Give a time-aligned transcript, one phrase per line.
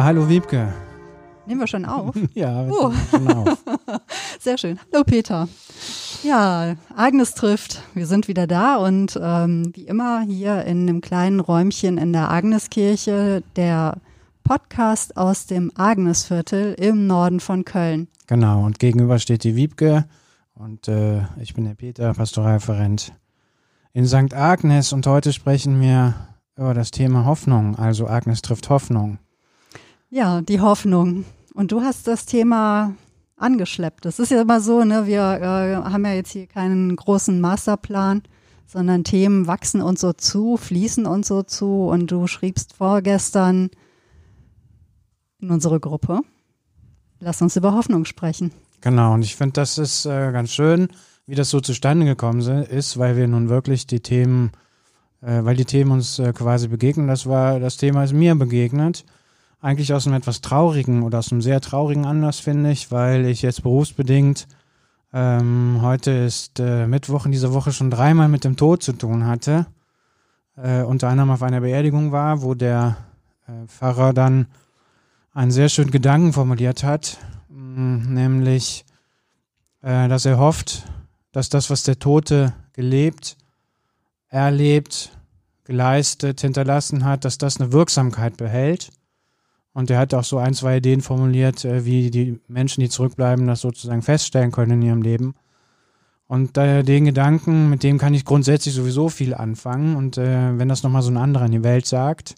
[0.00, 0.72] Ja, hallo Wiebke.
[1.44, 2.16] Nehmen wir schon auf?
[2.34, 2.90] ja, wir oh.
[3.10, 3.62] schon auf.
[4.40, 4.80] Sehr schön.
[4.90, 5.46] Hallo Peter.
[6.22, 7.82] Ja, Agnes trifft.
[7.92, 12.30] Wir sind wieder da und ähm, wie immer hier in einem kleinen Räumchen in der
[12.30, 13.98] Agneskirche, der
[14.42, 18.08] Podcast aus dem Agnesviertel im Norden von Köln.
[18.26, 20.06] Genau, und gegenüber steht die Wiebke
[20.54, 23.12] und äh, ich bin der Peter, Pastoralreferent
[23.92, 24.32] in St.
[24.32, 26.14] Agnes und heute sprechen wir
[26.56, 29.18] über das Thema Hoffnung, also Agnes trifft Hoffnung.
[30.12, 31.24] Ja, die Hoffnung.
[31.54, 32.94] Und du hast das Thema
[33.36, 34.04] angeschleppt.
[34.04, 35.06] Das ist ja immer so, ne?
[35.06, 38.22] Wir äh, haben ja jetzt hier keinen großen Masterplan,
[38.66, 41.86] sondern Themen wachsen uns so zu, fließen uns so zu.
[41.86, 43.70] Und du schriebst vorgestern
[45.38, 46.22] in unsere Gruppe.
[47.20, 48.50] Lass uns über Hoffnung sprechen.
[48.80, 50.88] Genau, und ich finde, das ist äh, ganz schön,
[51.26, 54.50] wie das so zustande gekommen ist, weil wir nun wirklich die Themen,
[55.20, 57.06] äh, weil die Themen uns äh, quasi begegnen.
[57.06, 59.04] Das war, das Thema ist mir begegnet
[59.60, 63.42] eigentlich aus einem etwas traurigen oder aus einem sehr traurigen Anlass, finde ich, weil ich
[63.42, 64.46] jetzt berufsbedingt
[65.12, 69.26] ähm, heute ist äh, Mittwoch in dieser Woche schon dreimal mit dem Tod zu tun
[69.26, 69.66] hatte.
[70.56, 72.96] Äh, unter anderem auf einer Beerdigung war, wo der
[73.48, 74.46] äh, Pfarrer dann
[75.32, 78.84] einen sehr schönen Gedanken formuliert hat, mh, nämlich,
[79.82, 80.84] äh, dass er hofft,
[81.32, 83.36] dass das, was der Tote gelebt,
[84.28, 85.10] erlebt,
[85.64, 88.92] geleistet, hinterlassen hat, dass das eine Wirksamkeit behält
[89.72, 93.46] und er hat auch so ein, zwei Ideen formuliert, äh, wie die Menschen, die zurückbleiben,
[93.46, 95.34] das sozusagen feststellen können in ihrem Leben.
[96.26, 99.96] Und äh, den Gedanken, mit dem kann ich grundsätzlich sowieso viel anfangen.
[99.96, 102.36] Und äh, wenn das nochmal so ein anderer in die Welt sagt,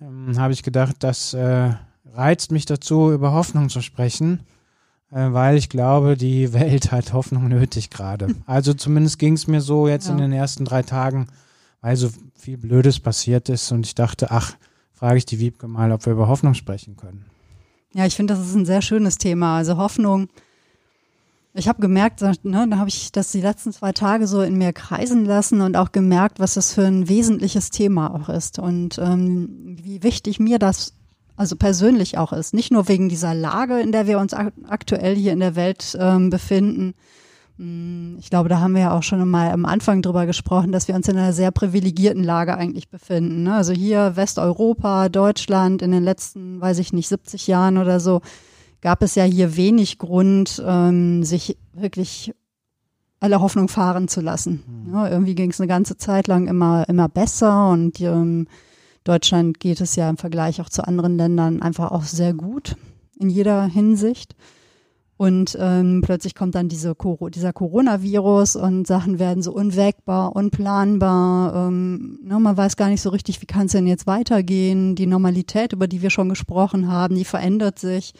[0.00, 1.70] ähm, habe ich gedacht, das äh,
[2.12, 4.40] reizt mich dazu, über Hoffnung zu sprechen,
[5.10, 8.34] äh, weil ich glaube, die Welt hat Hoffnung nötig gerade.
[8.46, 10.12] Also zumindest ging es mir so jetzt ja.
[10.12, 11.28] in den ersten drei Tagen,
[11.80, 13.72] weil so viel Blödes passiert ist.
[13.72, 14.54] Und ich dachte, ach,
[15.00, 17.24] frage ich die Wiebke mal, ob wir über Hoffnung sprechen können.
[17.94, 19.56] Ja, ich finde, das ist ein sehr schönes Thema.
[19.56, 20.28] Also Hoffnung.
[21.54, 24.74] Ich habe gemerkt, ne, da habe ich das die letzten zwei Tage so in mir
[24.74, 29.78] kreisen lassen und auch gemerkt, was das für ein wesentliches Thema auch ist und ähm,
[29.82, 30.92] wie wichtig mir das
[31.34, 32.52] also persönlich auch ist.
[32.52, 36.28] Nicht nur wegen dieser Lage, in der wir uns aktuell hier in der Welt ähm,
[36.28, 36.92] befinden,
[38.18, 40.94] ich glaube, da haben wir ja auch schon mal am Anfang drüber gesprochen, dass wir
[40.94, 43.42] uns in einer sehr privilegierten Lage eigentlich befinden.
[43.42, 43.54] Ne?
[43.54, 48.22] Also hier Westeuropa, Deutschland in den letzten, weiß ich nicht, 70 Jahren oder so,
[48.80, 52.32] gab es ja hier wenig Grund, ähm, sich wirklich
[53.18, 54.88] alle Hoffnung fahren zu lassen.
[54.94, 58.48] Ja, irgendwie ging es eine ganze Zeit lang immer, immer besser und ähm,
[59.04, 62.76] Deutschland geht es ja im Vergleich auch zu anderen Ländern einfach auch sehr gut
[63.18, 64.34] in jeder Hinsicht.
[65.20, 66.96] Und ähm, plötzlich kommt dann diese,
[67.34, 71.68] dieser Coronavirus und Sachen werden so unwägbar, unplanbar.
[71.68, 74.94] Ähm, ne, man weiß gar nicht so richtig, wie kann es denn jetzt weitergehen.
[74.94, 78.14] Die Normalität, über die wir schon gesprochen haben, die verändert sich.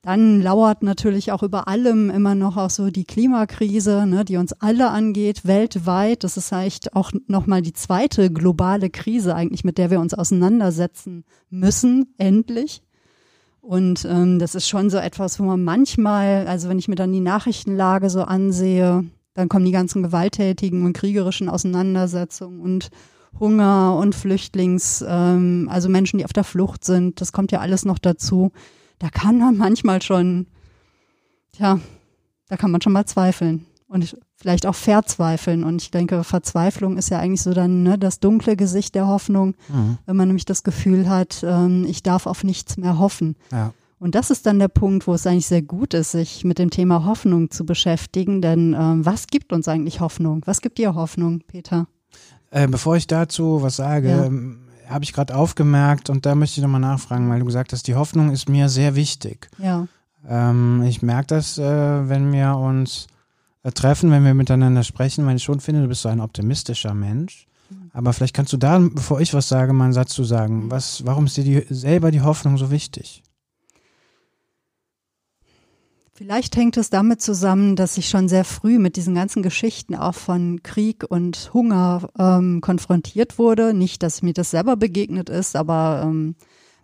[0.00, 4.54] Dann lauert natürlich auch über allem immer noch auch so die Klimakrise, ne, die uns
[4.54, 6.24] alle angeht, weltweit.
[6.24, 11.26] Das ist echt auch nochmal die zweite globale Krise eigentlich, mit der wir uns auseinandersetzen
[11.50, 12.80] müssen, endlich.
[13.64, 17.12] Und ähm, das ist schon so etwas, wo man manchmal, also wenn ich mir dann
[17.12, 22.90] die Nachrichtenlage so ansehe, dann kommen die ganzen gewalttätigen und kriegerischen Auseinandersetzungen und
[23.40, 27.86] Hunger und Flüchtlings, ähm, also Menschen, die auf der Flucht sind, das kommt ja alles
[27.86, 28.52] noch dazu.
[28.98, 30.46] Da kann man manchmal schon,
[31.56, 31.80] ja,
[32.48, 34.14] da kann man schon mal zweifeln und
[34.44, 35.64] vielleicht auch verzweifeln.
[35.64, 39.54] Und ich denke, Verzweiflung ist ja eigentlich so dann ne, das dunkle Gesicht der Hoffnung,
[39.70, 39.96] mhm.
[40.04, 43.36] wenn man nämlich das Gefühl hat, ähm, ich darf auf nichts mehr hoffen.
[43.50, 43.72] Ja.
[43.98, 46.68] Und das ist dann der Punkt, wo es eigentlich sehr gut ist, sich mit dem
[46.68, 48.42] Thema Hoffnung zu beschäftigen.
[48.42, 50.42] Denn ähm, was gibt uns eigentlich Hoffnung?
[50.44, 51.86] Was gibt dir Hoffnung, Peter?
[52.50, 54.24] Äh, bevor ich dazu was sage, ja.
[54.26, 54.58] ähm,
[54.90, 57.94] habe ich gerade aufgemerkt und da möchte ich nochmal nachfragen, weil du gesagt hast, die
[57.94, 59.48] Hoffnung ist mir sehr wichtig.
[59.56, 59.86] Ja.
[60.28, 63.06] Ähm, ich merke das, äh, wenn wir uns
[63.72, 67.46] treffen, wenn wir miteinander sprechen, weil ich schon finde, du bist so ein optimistischer Mensch.
[67.70, 67.90] Mhm.
[67.92, 70.70] Aber vielleicht kannst du da, bevor ich was sage, mal einen Satz zu sagen.
[70.70, 73.22] Was, warum ist dir die, selber die Hoffnung so wichtig?
[76.16, 80.14] Vielleicht hängt es damit zusammen, dass ich schon sehr früh mit diesen ganzen Geschichten auch
[80.14, 83.74] von Krieg und Hunger ähm, konfrontiert wurde.
[83.74, 86.36] Nicht, dass mir das selber begegnet ist, aber ähm,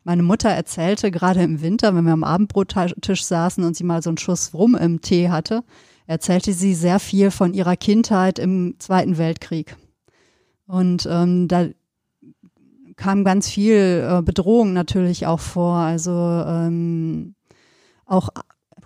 [0.02, 4.10] meine Mutter erzählte gerade im Winter, wenn wir am Abendbrottisch saßen und sie mal so
[4.10, 5.62] einen Schuss Rum im Tee hatte,
[6.10, 9.76] erzählte sie sehr viel von ihrer Kindheit im Zweiten Weltkrieg.
[10.66, 11.68] Und ähm, da
[12.96, 17.36] kam ganz viel äh, Bedrohung natürlich auch vor, also ähm,
[18.06, 18.28] auch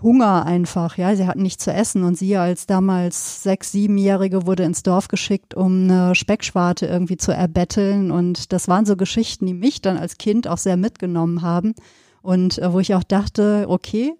[0.03, 4.65] Hunger einfach, ja, sie hatten nichts zu essen und sie als damals sechs, siebenjährige wurde
[4.65, 9.55] ins Dorf geschickt, um eine Speckschwarte irgendwie zu erbetteln und das waren so Geschichten, die
[9.55, 11.75] mich dann als Kind auch sehr mitgenommen haben
[12.21, 14.13] Und äh, wo ich auch dachte, okay,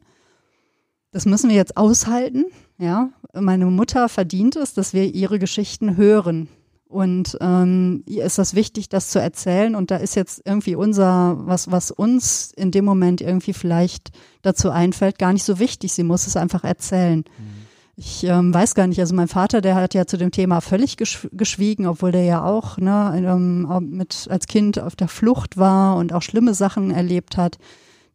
[1.11, 2.47] das müssen wir jetzt aushalten.
[2.79, 6.49] Ja, meine Mutter verdient es, dass wir ihre Geschichten hören.
[6.89, 9.75] Und ähm, ihr ist das wichtig, das zu erzählen.
[9.75, 14.13] Und da ist jetzt irgendwie unser, was, was uns in dem Moment irgendwie vielleicht
[14.43, 15.93] dazu einfällt, gar nicht so wichtig.
[15.93, 17.19] Sie muss es einfach erzählen.
[17.19, 17.65] Mhm.
[17.97, 20.97] Ich ähm, weiß gar nicht, also mein Vater, der hat ja zu dem Thema völlig
[20.97, 26.13] geschwiegen, obwohl der ja auch ne, ähm, mit als Kind auf der Flucht war und
[26.13, 27.59] auch schlimme Sachen erlebt hat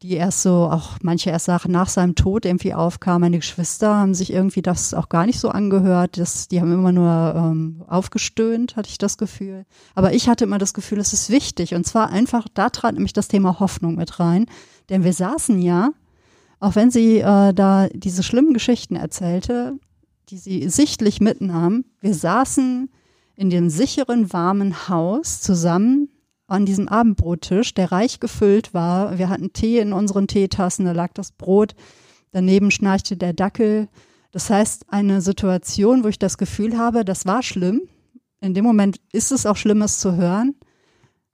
[0.01, 3.21] die erst so, auch manche erst Sachen nach seinem Tod irgendwie aufkamen.
[3.21, 6.17] Meine Geschwister haben sich irgendwie das auch gar nicht so angehört.
[6.17, 9.65] Das, die haben immer nur ähm, aufgestöhnt, hatte ich das Gefühl.
[9.95, 11.75] Aber ich hatte immer das Gefühl, es ist wichtig.
[11.75, 14.45] Und zwar einfach, da trat nämlich das Thema Hoffnung mit rein.
[14.89, 15.91] Denn wir saßen ja,
[16.61, 19.77] auch wenn sie äh, da diese schlimmen Geschichten erzählte,
[20.29, 22.89] die sie sichtlich mitnahm, wir saßen
[23.35, 26.09] in dem sicheren, warmen Haus zusammen
[26.49, 29.17] an diesem Abendbrottisch, der reich gefüllt war.
[29.17, 31.75] Wir hatten Tee in unseren Teetassen, da lag das Brot,
[32.31, 33.87] daneben schnarchte der Dackel.
[34.31, 37.81] Das heißt, eine Situation, wo ich das Gefühl habe, das war schlimm.
[38.41, 40.55] In dem Moment ist es auch Schlimmes zu hören.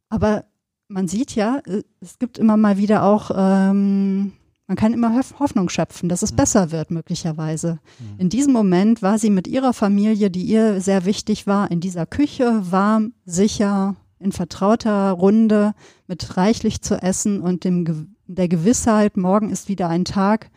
[0.10, 0.46] Aber
[0.88, 1.62] man sieht ja,
[2.00, 4.34] es gibt immer mal wieder auch, ähm,
[4.68, 6.38] man kann immer Hoffnung schöpfen, dass es mhm.
[6.38, 7.80] besser wird, möglicherweise.
[8.00, 8.20] Mhm.
[8.20, 12.06] In diesem Moment war sie mit ihrer Familie, die ihr sehr wichtig war, in dieser
[12.06, 15.74] Küche, warm, sicher, in vertrauter Runde
[16.08, 20.50] mit reichlich zu essen und dem, der Gewissheit, morgen ist wieder ein Tag,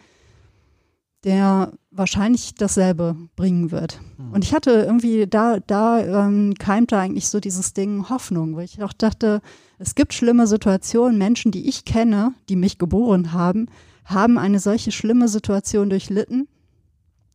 [1.24, 4.00] der wahrscheinlich dasselbe bringen wird.
[4.16, 4.32] Mhm.
[4.32, 8.82] Und ich hatte irgendwie, da, da ähm, keimte eigentlich so dieses Ding Hoffnung, weil ich
[8.82, 9.42] auch dachte,
[9.78, 13.66] es gibt schlimme Situationen, Menschen, die ich kenne, die mich geboren haben,
[14.04, 16.48] haben eine solche schlimme Situation durchlitten,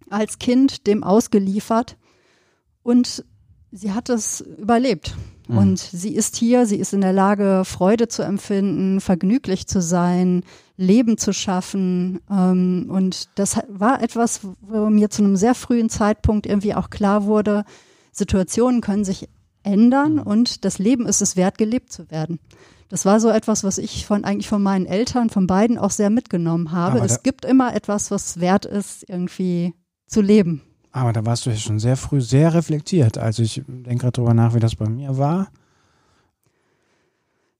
[0.09, 1.97] als Kind dem ausgeliefert
[2.81, 3.23] und
[3.71, 5.15] sie hat es überlebt.
[5.47, 5.57] Mhm.
[5.57, 10.43] Und sie ist hier, sie ist in der Lage, Freude zu empfinden, vergnüglich zu sein,
[10.77, 12.21] Leben zu schaffen.
[12.29, 17.25] Ähm, und das war etwas, wo mir zu einem sehr frühen Zeitpunkt irgendwie auch klar
[17.25, 17.65] wurde,
[18.11, 19.27] Situationen können sich
[19.63, 20.21] ändern mhm.
[20.21, 22.39] und das Leben ist es wert, gelebt zu werden.
[22.89, 26.11] Das war so etwas, was ich von eigentlich von meinen Eltern, von beiden auch sehr
[26.11, 26.97] mitgenommen habe.
[26.97, 29.73] Aber es gibt immer etwas, was wert ist, irgendwie
[30.05, 30.61] zu leben.
[30.93, 33.17] Aber da warst du ja schon sehr früh sehr reflektiert.
[33.17, 35.47] Also ich denke gerade drüber nach, wie das bei mir war.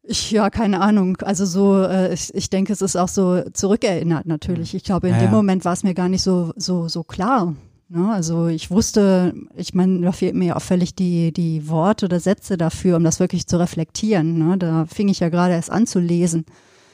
[0.04, 1.18] Ich, ja, keine Ahnung.
[1.18, 4.76] Also so, äh, ich, ich denke, es ist auch so zurückerinnert natürlich.
[4.76, 5.32] Ich glaube, in ja, dem ja.
[5.32, 7.56] Moment war es mir gar nicht so, so, so klar.
[7.90, 8.12] Ne?
[8.12, 12.20] Also ich wusste, ich meine, da fehlt mir ja auch völlig die, die Worte oder
[12.20, 14.38] Sätze dafür, um das wirklich zu reflektieren.
[14.38, 14.60] Ne?
[14.60, 16.46] Da fing ich ja gerade erst an zu lesen.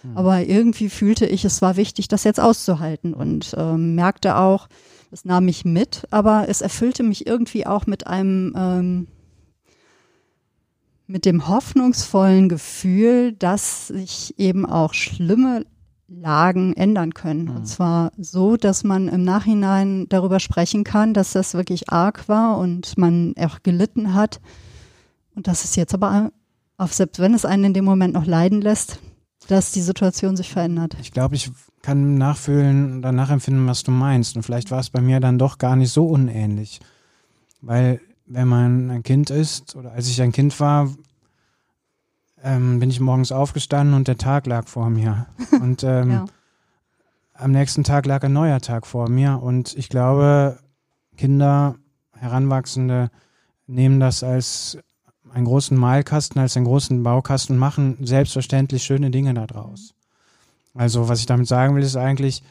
[0.03, 0.15] Hm.
[0.15, 4.69] Aber irgendwie fühlte ich, es war wichtig, das jetzt auszuhalten und ähm, merkte auch,
[5.09, 9.07] das nahm mich mit, aber es erfüllte mich irgendwie auch mit einem, ähm,
[11.07, 15.65] mit dem hoffnungsvollen Gefühl, dass sich eben auch schlimme
[16.07, 17.45] Lagen ändern können.
[17.45, 17.55] Mhm.
[17.55, 22.57] Und zwar so, dass man im Nachhinein darüber sprechen kann, dass das wirklich arg war
[22.57, 24.39] und man auch gelitten hat.
[25.35, 26.31] Und dass es jetzt aber,
[26.77, 28.99] auch selbst wenn es einen in dem Moment noch leiden lässt,
[29.47, 30.95] dass die Situation sich verändert.
[31.01, 31.51] Ich glaube, ich
[31.81, 34.35] kann nachfühlen oder nachempfinden, was du meinst.
[34.35, 36.79] Und vielleicht war es bei mir dann doch gar nicht so unähnlich.
[37.61, 40.89] Weil wenn man ein Kind ist oder als ich ein Kind war,
[42.43, 45.27] ähm, bin ich morgens aufgestanden und der Tag lag vor mir.
[45.61, 46.25] Und ähm, ja.
[47.33, 49.41] am nächsten Tag lag ein neuer Tag vor mir.
[49.41, 50.57] Und ich glaube,
[51.17, 51.75] Kinder,
[52.15, 53.11] Heranwachsende
[53.67, 54.77] nehmen das als
[55.33, 59.93] einen großen Malkasten, als einen großen Baukasten und machen selbstverständlich schöne Dinge daraus.
[60.73, 62.43] Also was ich damit sagen will, ist eigentlich,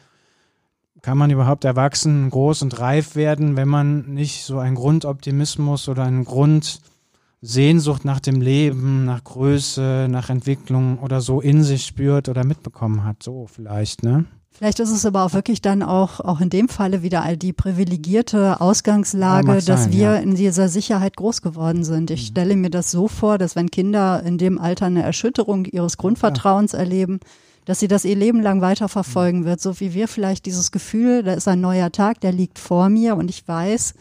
[1.02, 6.04] kann man überhaupt erwachsen, groß und reif werden, wenn man nicht so einen Grundoptimismus oder
[6.04, 12.44] einen Grundsehnsucht nach dem Leben, nach Größe, nach Entwicklung oder so in sich spürt oder
[12.44, 13.22] mitbekommen hat.
[13.22, 14.24] So vielleicht, ne?
[14.58, 17.52] Vielleicht ist es aber auch wirklich dann auch, auch in dem Falle wieder all die
[17.52, 20.16] privilegierte Ausgangslage, ja, dass wir ja.
[20.16, 22.10] in dieser Sicherheit groß geworden sind.
[22.10, 22.32] Ich mhm.
[22.32, 26.72] stelle mir das so vor, dass wenn Kinder in dem Alter eine Erschütterung ihres Grundvertrauens
[26.72, 26.80] ja.
[26.80, 27.20] erleben,
[27.68, 31.34] dass sie das ihr Leben lang weiterverfolgen wird, so wie wir vielleicht dieses Gefühl, da
[31.34, 33.92] ist ein neuer Tag, der liegt vor mir und ich weiß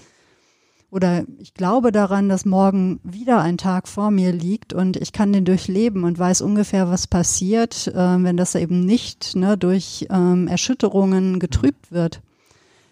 [0.90, 5.34] oder ich glaube daran, dass morgen wieder ein Tag vor mir liegt und ich kann
[5.34, 10.48] den durchleben und weiß ungefähr, was passiert, äh, wenn das eben nicht ne, durch ähm,
[10.48, 12.22] Erschütterungen getrübt wird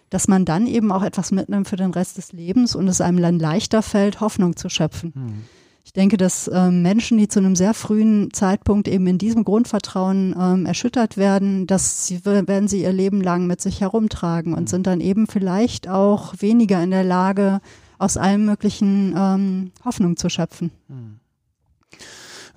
[0.08, 3.20] dass man dann eben auch etwas mitnimmt für den Rest des Lebens und es einem
[3.20, 5.12] dann leichter fällt, Hoffnung zu schöpfen.
[5.16, 5.44] Mhm.
[5.86, 10.34] Ich denke, dass ähm, Menschen, die zu einem sehr frühen Zeitpunkt eben in diesem Grundvertrauen
[10.36, 14.66] ähm, erschüttert werden, dass sie werden sie ihr Leben lang mit sich herumtragen und mhm.
[14.66, 17.60] sind dann eben vielleicht auch weniger in der Lage,
[17.98, 20.72] aus allem möglichen ähm, Hoffnung zu schöpfen.
[20.88, 21.20] Mhm.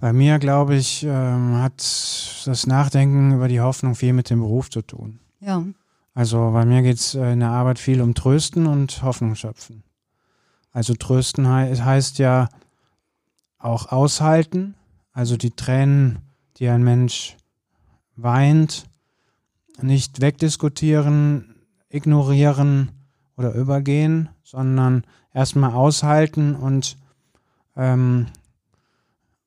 [0.02, 1.78] Bei mir, glaube ich, ähm, hat
[2.46, 5.20] das Nachdenken über die Hoffnung viel mit dem Beruf zu tun.
[5.40, 5.64] Ja.
[6.16, 9.84] Also bei mir geht es in der Arbeit viel um Trösten und Hoffnung schöpfen.
[10.72, 12.50] Also Trösten he heißt ja
[13.60, 14.76] auch aushalten,
[15.12, 16.20] also die Tränen,
[16.58, 17.36] die ein Mensch
[18.16, 18.86] weint,
[19.82, 21.56] nicht wegdiskutieren,
[21.90, 22.92] ignorieren
[23.38, 26.98] oder übergehen, sondern erstmal aushalten und,
[27.76, 28.28] ähm,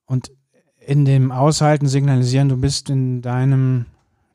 [0.07, 0.33] und
[0.79, 3.87] in dem Aushalten signalisieren, du bist in deinem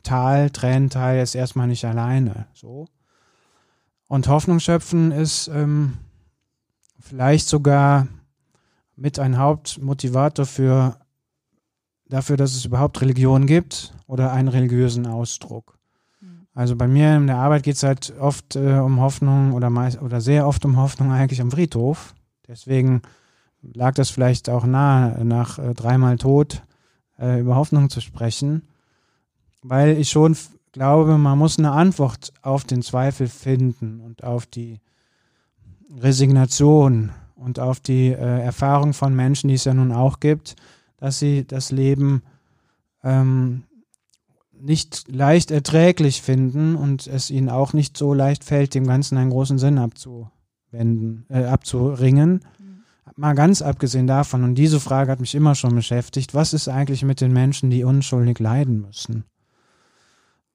[0.03, 2.47] Tal, Tränental jetzt erstmal nicht alleine.
[2.53, 2.87] So.
[4.07, 5.97] Und Hoffnung schöpfen ist ähm,
[6.99, 8.07] vielleicht sogar
[8.97, 10.97] mit ein Hauptmotivator für
[12.09, 15.77] dafür, dass es überhaupt Religion gibt oder einen religiösen Ausdruck.
[16.19, 16.47] Mhm.
[16.53, 20.01] Also bei mir in der Arbeit geht es halt oft äh, um Hoffnung oder meist
[20.01, 22.15] oder sehr oft um Hoffnung eigentlich am Friedhof.
[22.47, 23.01] Deswegen
[23.61, 26.63] lag das vielleicht auch nahe, nach äh, dreimal Tod
[27.19, 28.63] äh, über Hoffnung zu sprechen,
[29.61, 30.35] weil ich schon
[30.71, 34.79] glaube, man muss eine Antwort auf den Zweifel finden und auf die
[35.99, 40.55] Resignation und auf die äh, Erfahrung von Menschen, die es ja nun auch gibt,
[40.97, 42.23] dass sie das Leben
[43.03, 43.63] ähm,
[44.59, 49.29] nicht leicht erträglich finden und es ihnen auch nicht so leicht fällt, dem Ganzen einen
[49.29, 52.43] großen Sinn abzuwenden, äh, abzuringen.
[52.59, 52.83] Mhm.
[53.15, 57.03] Mal ganz abgesehen davon, und diese Frage hat mich immer schon beschäftigt, was ist eigentlich
[57.03, 59.23] mit den Menschen, die unschuldig leiden müssen?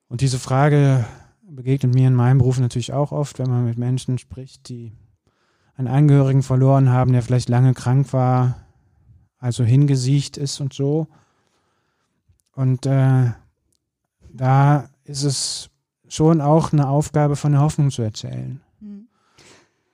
[0.08, 1.04] Und diese Frage
[1.48, 4.92] begegnet mir in meinem Beruf natürlich auch oft, wenn man mit Menschen spricht, die
[5.76, 8.56] einen Angehörigen verloren haben, der vielleicht lange krank war,
[9.38, 11.08] also hingesiecht ist und so.
[12.54, 13.32] Und äh,
[14.32, 15.70] da ist es
[16.08, 18.60] schon auch eine Aufgabe von der Hoffnung zu erzählen.
[18.80, 19.08] Mhm.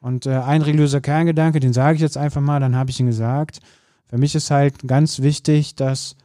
[0.01, 3.07] Und äh, ein religiöser Kerngedanke, den sage ich jetzt einfach mal, dann habe ich ihn
[3.07, 3.61] gesagt.
[4.07, 6.17] Für mich ist halt ganz wichtig, dass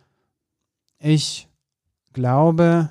[1.00, 1.48] ich
[2.14, 2.90] glaube,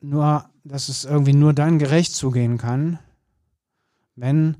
[0.00, 2.98] nur, dass es irgendwie nur dann gerecht zugehen kann,
[4.16, 4.56] wenn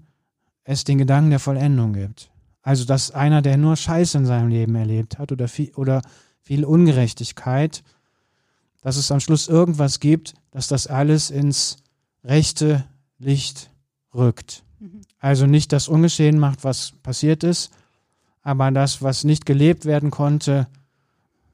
[0.70, 2.30] es den Gedanken der Vollendung gibt.
[2.62, 6.02] Also, dass einer, der nur Scheiße in seinem Leben erlebt hat oder viel, oder
[6.42, 7.82] viel Ungerechtigkeit,
[8.80, 11.78] dass es am Schluss irgendwas gibt, dass das alles ins
[12.24, 12.84] rechte
[13.18, 13.70] Licht
[14.14, 14.62] rückt.
[14.78, 15.02] Mhm.
[15.18, 17.70] Also nicht das Ungeschehen macht, was passiert ist,
[18.42, 20.68] aber das, was nicht gelebt werden konnte,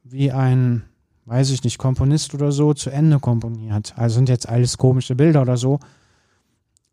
[0.04, 0.84] wie ein,
[1.24, 3.94] weiß ich nicht, Komponist oder so, zu Ende komponiert.
[3.96, 5.80] Also sind jetzt alles komische Bilder oder so.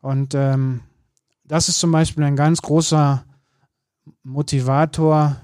[0.02, 0.82] Und ähm,
[1.44, 3.26] das ist zum Beispiel ein ganz großer
[4.24, 5.38] Motivator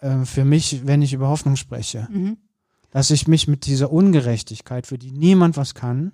[0.00, 2.08] äh, für mich, wenn ich über Hoffnung spreche.
[2.10, 2.38] Mhm.
[2.90, 6.12] Dass ich mich mit dieser Ungerechtigkeit, für die niemand was kann,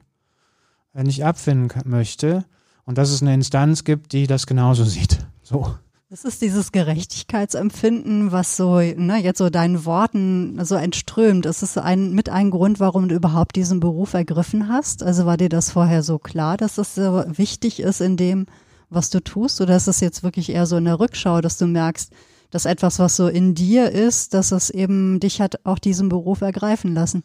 [0.94, 2.44] äh, nicht abfinden kann, möchte.
[2.84, 5.18] Und dass es eine Instanz gibt, die das genauso sieht.
[5.42, 5.76] So.
[6.12, 11.46] Das ist dieses Gerechtigkeitsempfinden, was so, ne, jetzt so deinen Worten so entströmt.
[11.46, 15.02] Ist es ein, mit ein Grund, warum du überhaupt diesen Beruf ergriffen hast?
[15.02, 18.44] Also war dir das vorher so klar, dass das so wichtig ist in dem,
[18.90, 19.62] was du tust?
[19.62, 22.12] Oder ist es jetzt wirklich eher so in der Rückschau, dass du merkst,
[22.50, 26.42] dass etwas, was so in dir ist, dass es eben dich hat auch diesen Beruf
[26.42, 27.24] ergreifen lassen?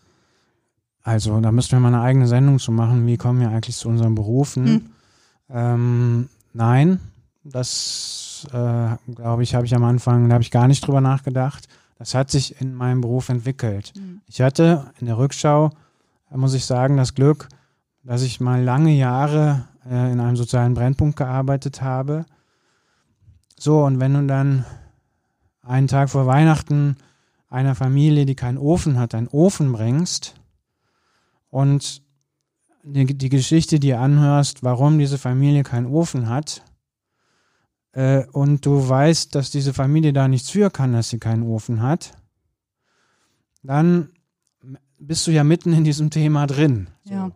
[1.03, 3.06] Also, da müssten wir mal eine eigene Sendung zu machen.
[3.06, 4.65] Wie kommen wir eigentlich zu unseren Berufen?
[4.65, 4.86] Hm.
[5.50, 7.01] Ähm, nein,
[7.44, 11.67] das äh, glaube ich, habe ich am Anfang, da habe ich gar nicht drüber nachgedacht.
[11.98, 13.94] Das hat sich in meinem Beruf entwickelt.
[13.96, 14.22] Mhm.
[14.27, 15.72] Ich hatte in der Rückschau,
[16.29, 17.48] muss ich sagen, das Glück,
[18.03, 22.25] dass ich mal lange Jahre äh, in einem sozialen Brennpunkt gearbeitet habe.
[23.58, 24.65] So, und wenn du dann
[25.62, 26.98] einen Tag vor Weihnachten
[27.50, 30.36] einer Familie, die keinen Ofen hat, einen Ofen bringst
[31.50, 32.01] und
[32.84, 36.63] die, die Geschichte dir anhörst, warum diese Familie keinen Ofen hat,
[37.94, 41.82] äh, und du weißt, dass diese Familie da nichts für kann, dass sie keinen Ofen
[41.82, 42.13] hat,
[43.63, 44.10] dann
[45.00, 46.89] bist du ja mitten in diesem Thema drin.
[47.03, 47.13] So.
[47.13, 47.32] Ja.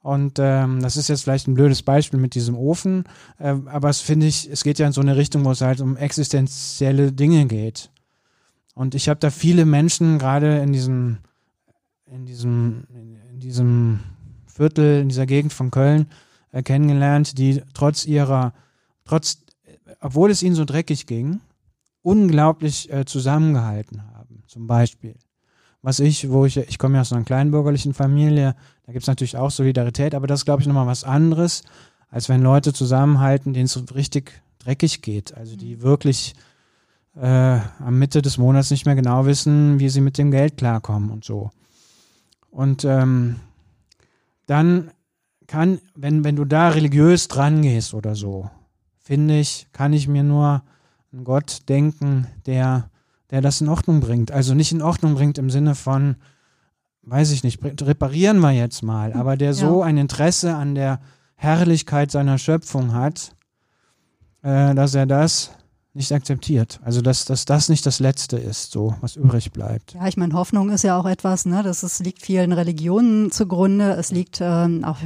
[0.00, 3.04] Und ähm, das ist jetzt vielleicht ein blödes Beispiel mit diesem Ofen,
[3.38, 5.80] äh, aber es finde ich, es geht ja in so eine Richtung, wo es halt
[5.80, 7.90] um existenzielle Dinge geht.
[8.74, 11.18] Und ich habe da viele Menschen gerade in diesem,
[12.06, 12.86] in diesem,
[13.32, 14.00] in diesem
[14.46, 16.06] Viertel, in dieser Gegend von Köln
[16.52, 18.52] äh, kennengelernt, die trotz ihrer,
[19.04, 19.45] trotz
[20.00, 21.40] obwohl es ihnen so dreckig ging,
[22.02, 24.42] unglaublich äh, zusammengehalten haben.
[24.46, 25.16] Zum Beispiel.
[25.82, 29.36] Was ich, wo ich, ich komme ja aus einer kleinbürgerlichen Familie, da gibt es natürlich
[29.36, 31.62] auch Solidarität, aber das ist, glaube ich, nochmal was anderes,
[32.08, 35.36] als wenn Leute zusammenhalten, denen es richtig dreckig geht.
[35.36, 35.82] Also die mhm.
[35.82, 36.34] wirklich
[37.16, 41.10] äh, am Mitte des Monats nicht mehr genau wissen, wie sie mit dem Geld klarkommen
[41.10, 41.50] und so.
[42.50, 43.36] Und ähm,
[44.46, 44.90] dann
[45.46, 48.50] kann, wenn, wenn du da religiös dran gehst oder so,
[49.06, 50.62] finde ich, kann ich mir nur
[51.12, 52.90] einen Gott denken, der
[53.30, 54.30] der das in Ordnung bringt.
[54.30, 56.16] Also nicht in Ordnung bringt im Sinne von,
[57.02, 61.00] weiß ich nicht, reparieren wir jetzt mal, aber der so ein Interesse an der
[61.34, 63.32] Herrlichkeit seiner Schöpfung hat,
[64.42, 65.50] äh, dass er das
[65.92, 66.78] nicht akzeptiert.
[66.84, 69.94] Also dass, dass das nicht das Letzte ist, so was übrig bleibt.
[69.94, 73.92] Ja, ich meine, Hoffnung ist ja auch etwas, ne, das ist, liegt vielen Religionen zugrunde,
[73.92, 74.98] es liegt ähm, auch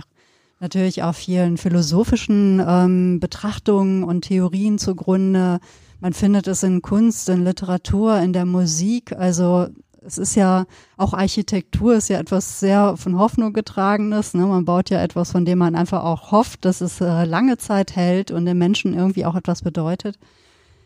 [0.61, 5.59] natürlich auch vielen philosophischen ähm, Betrachtungen und Theorien zugrunde.
[6.01, 9.13] Man findet es in Kunst, in Literatur, in der Musik.
[9.13, 9.69] Also
[10.05, 14.35] es ist ja auch Architektur ist ja etwas sehr von Hoffnung getragenes.
[14.35, 14.47] Ne?
[14.47, 17.97] Man baut ja etwas, von dem man einfach auch hofft, dass es äh, lange Zeit
[17.97, 20.19] hält und den Menschen irgendwie auch etwas bedeutet.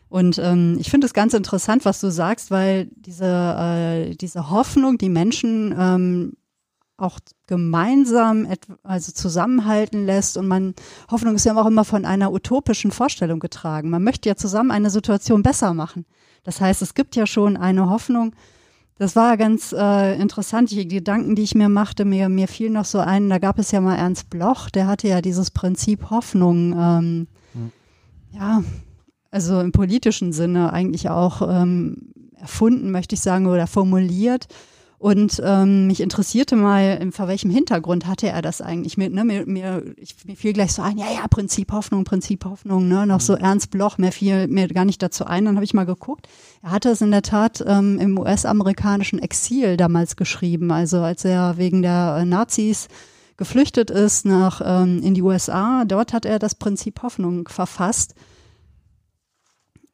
[0.08, 4.98] Und ähm, ich finde es ganz interessant, was du sagst, weil diese, äh, diese Hoffnung,
[4.98, 6.32] die Menschen ähm,
[6.96, 8.46] auch gemeinsam
[8.82, 10.74] also zusammenhalten lässt und man
[11.10, 13.90] Hoffnung ist ja auch immer von einer utopischen Vorstellung getragen.
[13.90, 16.06] Man möchte ja zusammen eine Situation besser machen.
[16.44, 18.34] Das heißt, es gibt ja schon eine Hoffnung.
[18.96, 22.84] Das war ganz äh, interessant, die Gedanken, die ich mir machte, mir, mir fiel noch
[22.84, 26.72] so ein, da gab es ja mal Ernst Bloch, der hatte ja dieses Prinzip Hoffnung,
[26.78, 27.72] ähm, mhm.
[28.30, 28.62] ja,
[29.32, 34.46] also im politischen Sinne eigentlich auch ähm, erfunden, möchte ich sagen, oder formuliert.
[35.04, 39.12] Und ähm, mich interessierte mal, vor welchem Hintergrund hatte er das eigentlich mit?
[39.12, 39.22] Ne?
[39.22, 43.06] Mir, mir, ich, mir fiel gleich so ein, ja, ja, Prinzip Hoffnung, Prinzip Hoffnung, ne?
[43.06, 43.40] noch so mhm.
[43.40, 45.44] Ernst Bloch, mehr fiel mir gar nicht dazu ein.
[45.44, 46.26] Dann habe ich mal geguckt.
[46.62, 51.58] Er hatte es in der Tat ähm, im US-amerikanischen Exil damals geschrieben, also als er
[51.58, 52.88] wegen der äh, Nazis
[53.36, 55.84] geflüchtet ist nach ähm, in die USA.
[55.84, 58.14] Dort hat er das Prinzip Hoffnung verfasst.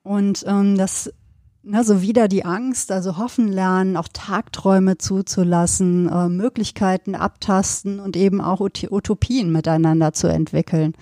[0.04, 1.10] Und ähm, das,
[1.62, 8.16] na, so wieder die Angst, also hoffen lernen, auch Tagträume zuzulassen, äh, Möglichkeiten abtasten und
[8.16, 10.94] eben auch Ut Utopien miteinander zu entwickeln.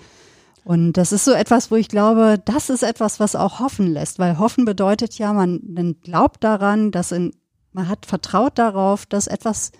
[0.65, 4.19] Und das ist so etwas, wo ich glaube, das ist etwas, was auch hoffen lässt,
[4.19, 7.31] weil hoffen bedeutet ja, man, man glaubt daran, dass in,
[7.71, 9.71] man hat vertraut darauf, dass etwas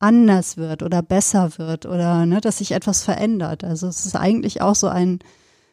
[0.00, 3.62] anders wird oder besser wird oder ne, dass sich etwas verändert.
[3.62, 5.20] Also es ist eigentlich auch so ein,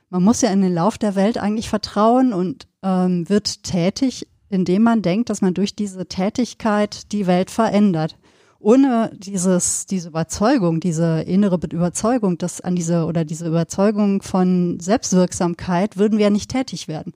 [0.10, 4.84] man muss ja in den Lauf der Welt eigentlich vertrauen und ähm, wird tätig, indem
[4.84, 8.18] man denkt, dass man durch diese Tätigkeit die Welt verändert.
[8.62, 15.98] Ohne dieses, diese Überzeugung, diese innere Überzeugung, dass an diese oder diese Überzeugung von Selbstwirksamkeit
[15.98, 17.14] würden wir ja nicht tätig werden.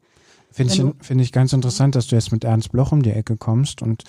[0.52, 3.36] Finde ich, find ich ganz interessant, dass du jetzt mit Ernst Bloch um die Ecke
[3.36, 4.04] kommst und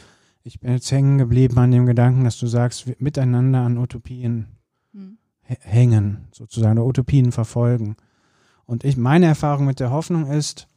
[0.45, 4.47] ich bin jetzt hängen geblieben an dem Gedanken, dass du sagst, miteinander an Utopien
[4.93, 5.17] hm.
[5.43, 7.97] hängen, sozusagen, oder Utopien verfolgen.
[8.67, 10.69] Und ich, meine Erfahrung mit der Hoffnung ist,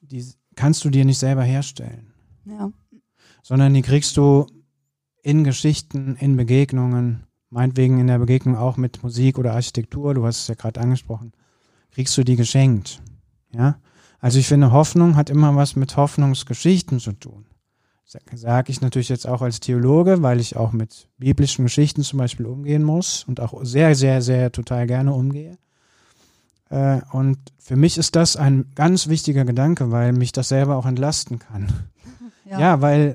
[0.00, 2.12] die kannst du dir nicht selber herstellen.
[2.44, 2.72] Ja.
[3.42, 4.46] Sondern die kriegst du
[5.22, 10.42] in Geschichten, in Begegnungen, meinetwegen in der Begegnung auch mit Musik oder Architektur, du hast
[10.42, 11.32] es ja gerade angesprochen,
[11.90, 13.02] kriegst du die geschenkt.
[13.52, 13.80] Ja?
[14.20, 17.46] Also ich finde, Hoffnung hat immer was mit Hoffnungsgeschichten zu tun.
[18.04, 22.46] Sage ich natürlich jetzt auch als Theologe, weil ich auch mit biblischen Geschichten zum Beispiel
[22.46, 25.58] umgehen muss und auch sehr, sehr, sehr total gerne umgehe.
[26.70, 30.86] Äh, und für mich ist das ein ganz wichtiger Gedanke, weil mich das selber auch
[30.86, 31.68] entlasten kann.
[32.46, 33.14] Ja, ja weil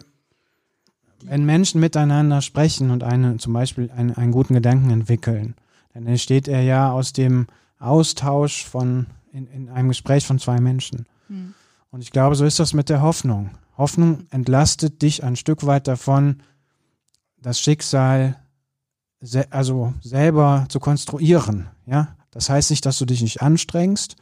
[1.26, 5.56] wenn Menschen miteinander sprechen und eine, zum Beispiel einen, einen guten Gedanken entwickeln,
[5.94, 11.06] dann entsteht er ja aus dem Austausch von, in, in einem Gespräch von zwei Menschen.
[11.28, 11.54] Mhm.
[11.92, 13.52] Und ich glaube, so ist das mit der Hoffnung.
[13.78, 16.42] Hoffnung entlastet dich ein Stück weit davon,
[17.42, 18.38] das Schicksal
[19.22, 21.68] se also selber zu konstruieren.
[21.86, 24.16] Ja, das heißt nicht, dass du dich nicht anstrengst,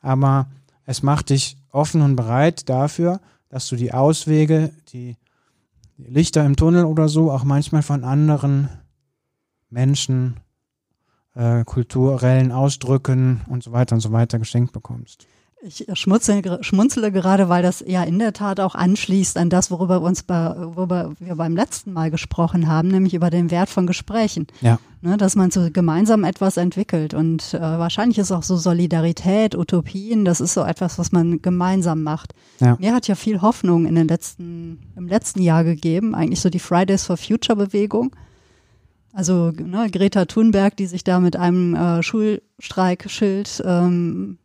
[0.00, 0.50] aber
[0.84, 5.16] es macht dich offen und bereit dafür, dass du die Auswege, die,
[6.08, 8.68] Lichter im Tunnel oder so auch manchmal von anderen
[9.68, 10.40] Menschen,
[11.34, 15.26] äh, kulturellen Ausdrücken und so weiter und so weiter geschenkt bekommst.
[15.62, 20.00] Ich schmunzle, schmunzle gerade, weil das ja in der Tat auch anschließt an das, worüber
[20.00, 23.86] wir uns bei, worüber wir beim letzten Mal gesprochen haben, nämlich über den Wert von
[23.86, 24.46] Gesprächen.
[24.62, 24.78] Ja.
[25.02, 27.14] Ne, dass man so gemeinsam etwas entwickelt.
[27.14, 32.02] Und äh, wahrscheinlich ist auch so Solidarität, Utopien, das ist so etwas, was man gemeinsam
[32.02, 32.34] macht.
[32.58, 32.76] Ja.
[32.78, 36.58] Mir hat ja viel Hoffnung in den letzten, im letzten Jahr gegeben, eigentlich so die
[36.58, 38.14] Fridays for Future Bewegung.
[39.12, 44.38] Also ne, Greta Thunberg, die sich da mit einem äh, Schulstreikschild ähm,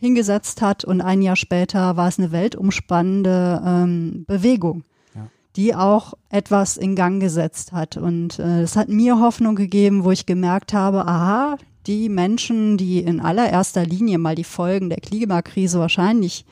[0.00, 5.28] hingesetzt hat und ein Jahr später war es eine weltumspannende ähm, Bewegung, ja.
[5.56, 7.96] die auch etwas in Gang gesetzt hat.
[7.96, 13.00] Und äh, es hat mir Hoffnung gegeben, wo ich gemerkt habe, aha, die Menschen, die
[13.00, 16.44] in allererster Linie mal die Folgen der Klimakrise wahrscheinlich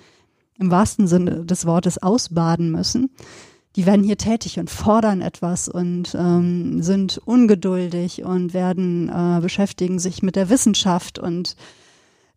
[0.59, 3.11] im wahrsten Sinne des Wortes ausbaden müssen,
[3.77, 9.99] die werden hier tätig und fordern etwas und ähm, sind ungeduldig und werden äh, beschäftigen
[9.99, 11.57] sich mit der Wissenschaft und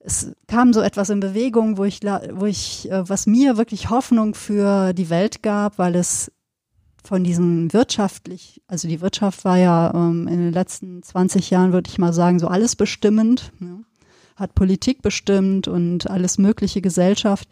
[0.06, 2.02] es kam so etwas in Bewegung, wo ich,
[2.34, 6.32] wo ich, äh, was mir wirklich Hoffnung für die Welt gab, weil es
[7.04, 11.89] von diesem wirtschaftlich, also die Wirtschaft war ja ähm, in den letzten 20 Jahren, würde
[11.89, 13.80] ich mal sagen, so alles bestimmend, ja,
[14.36, 17.48] hat Politik bestimmt und alles mögliche Gesellschaft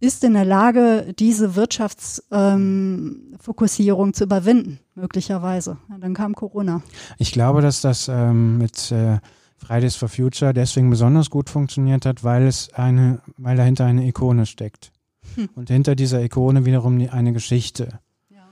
[0.00, 5.78] ist in der Lage, diese Wirtschaftsfokussierung ähm, zu überwinden, möglicherweise.
[5.90, 6.82] Ja, dann kam Corona.
[7.18, 9.18] Ich glaube, dass das ähm, mit äh,
[9.58, 14.46] Fridays for Future deswegen besonders gut funktioniert hat, weil es eine, weil dahinter eine Ikone
[14.46, 14.92] steckt.
[15.34, 15.48] Hm.
[15.54, 17.98] Und hinter dieser Ikone wiederum eine Geschichte.
[18.30, 18.46] Ja.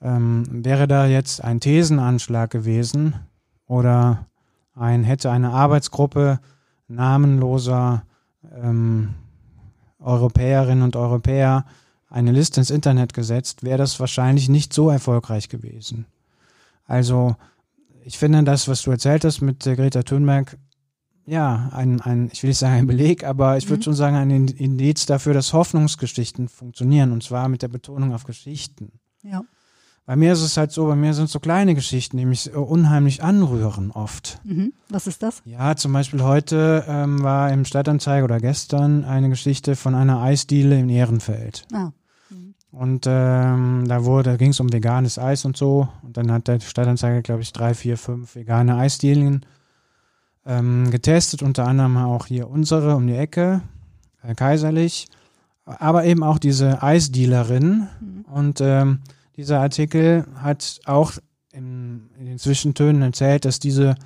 [0.00, 3.14] Ähm, wäre da jetzt ein Thesenanschlag gewesen
[3.66, 4.26] oder
[4.74, 6.40] ein, hätte eine Arbeitsgruppe
[6.88, 8.04] namenloser
[8.60, 9.14] ähm,
[10.00, 11.66] Europäerinnen und Europäer
[12.08, 16.06] eine Liste ins Internet gesetzt, wäre das wahrscheinlich nicht so erfolgreich gewesen.
[16.86, 17.36] Also
[18.08, 20.56] ich finde das, was du erzählt hast mit Greta Thunberg,
[21.26, 23.84] ja, ein, ein, ich will nicht sagen ein Beleg, aber ich würde mhm.
[23.84, 28.92] schon sagen ein Indiz dafür, dass Hoffnungsgeschichten funktionieren und zwar mit der Betonung auf Geschichten.
[29.22, 29.42] Ja.
[30.06, 33.22] Bei mir ist es halt so, bei mir sind so kleine Geschichten, die mich unheimlich
[33.22, 34.40] anrühren oft.
[34.42, 34.72] Mhm.
[34.88, 35.42] Was ist das?
[35.44, 40.78] Ja, zum Beispiel heute ähm, war im Stadtanzeiger oder gestern eine Geschichte von einer Eisdiele
[40.78, 41.66] in Ehrenfeld.
[41.74, 41.90] Ah.
[42.78, 45.88] Und ähm, da wurde, ging es um veganes Eis und so.
[46.04, 49.44] Und dann hat der Stadtanzeiger, glaube ich, drei, vier, fünf vegane Eisdielen
[50.46, 53.62] ähm, getestet, unter anderem auch hier unsere um die Ecke,
[54.22, 55.08] äh, kaiserlich,
[55.64, 57.88] aber eben auch diese Eisdealerin.
[58.00, 58.24] Mhm.
[58.32, 59.00] Und ähm,
[59.36, 61.14] dieser Artikel hat auch
[61.52, 63.96] in, in den Zwischentönen erzählt, dass diese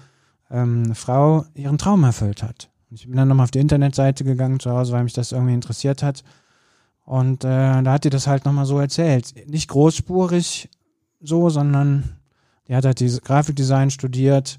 [0.50, 2.70] ähm, Frau ihren Traum erfüllt hat.
[2.88, 5.52] Und ich bin dann nochmal auf die Internetseite gegangen zu Hause, weil mich das irgendwie
[5.52, 6.24] interessiert hat.
[7.04, 9.34] Und äh, da hat die das halt nochmal so erzählt.
[9.48, 10.68] Nicht großspurig
[11.20, 12.16] so, sondern
[12.68, 14.58] die hat halt diese Grafikdesign studiert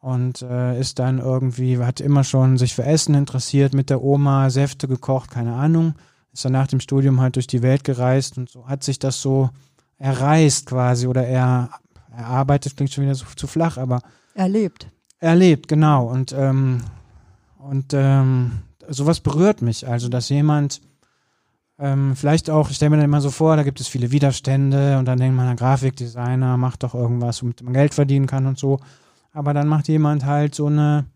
[0.00, 4.50] und äh, ist dann irgendwie, hat immer schon sich für Essen interessiert, mit der Oma
[4.50, 5.94] Säfte gekocht, keine Ahnung.
[6.32, 9.20] Ist dann nach dem Studium halt durch die Welt gereist und so hat sich das
[9.20, 9.50] so
[10.02, 11.70] er reist quasi oder er,
[12.10, 14.02] er arbeitet, klingt schon wieder so zu flach, aber
[14.34, 14.88] er lebt.
[15.20, 16.06] Er lebt, genau.
[16.06, 16.82] Und, ähm,
[17.58, 19.86] und ähm, sowas berührt mich.
[19.86, 20.80] Also, dass jemand
[21.82, 24.98] ähm, vielleicht auch, ich stelle mir dann immer so vor, da gibt es viele Widerstände
[24.98, 28.56] und dann denkt man, ein Grafikdesigner macht doch irgendwas, womit man Geld verdienen kann und
[28.56, 28.78] so.
[29.32, 31.06] Aber dann macht jemand halt so eine,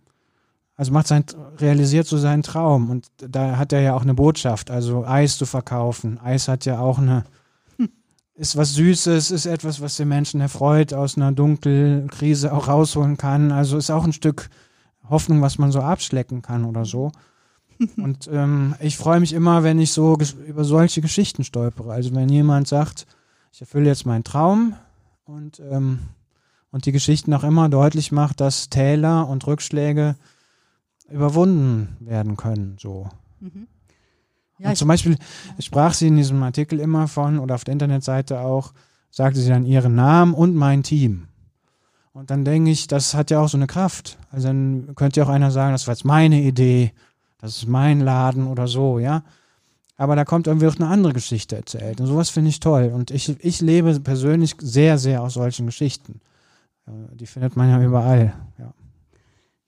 [0.74, 1.24] also macht sein,
[1.58, 5.46] realisiert so seinen Traum und da hat er ja auch eine Botschaft, also Eis zu
[5.46, 6.18] verkaufen.
[6.18, 7.22] Eis hat ja auch eine,
[8.34, 13.16] ist was Süßes, ist etwas, was den Menschen erfreut, aus einer dunklen Krise auch rausholen
[13.16, 13.52] kann.
[13.52, 14.50] Also ist auch ein Stück
[15.08, 17.12] Hoffnung, was man so abschlecken kann oder so.
[17.96, 21.92] Und ähm, ich freue mich immer, wenn ich so über solche Geschichten stolpere.
[21.92, 23.06] Also wenn jemand sagt,
[23.52, 24.74] ich erfülle jetzt meinen Traum
[25.24, 26.00] und, ähm,
[26.70, 30.16] und die Geschichten auch immer deutlich macht, dass Täler und Rückschläge
[31.10, 32.76] überwunden werden können.
[32.80, 33.08] So.
[33.40, 33.66] Mhm.
[34.58, 35.16] Ja, und zum Beispiel
[35.58, 38.72] sprach sie in diesem Artikel immer von, oder auf der Internetseite auch,
[39.10, 41.28] sagte sie dann ihren Namen und mein Team.
[42.12, 44.16] Und dann denke ich, das hat ja auch so eine Kraft.
[44.30, 46.92] Also dann könnte ja auch einer sagen, das war jetzt meine Idee,
[47.46, 49.22] das ist mein Laden oder so, ja.
[49.96, 52.00] Aber da kommt irgendwie auch eine andere Geschichte erzählt.
[52.00, 52.92] Und sowas finde ich toll.
[52.92, 56.20] Und ich, ich lebe persönlich sehr, sehr aus solchen Geschichten.
[57.14, 58.72] Die findet man ja überall, ja.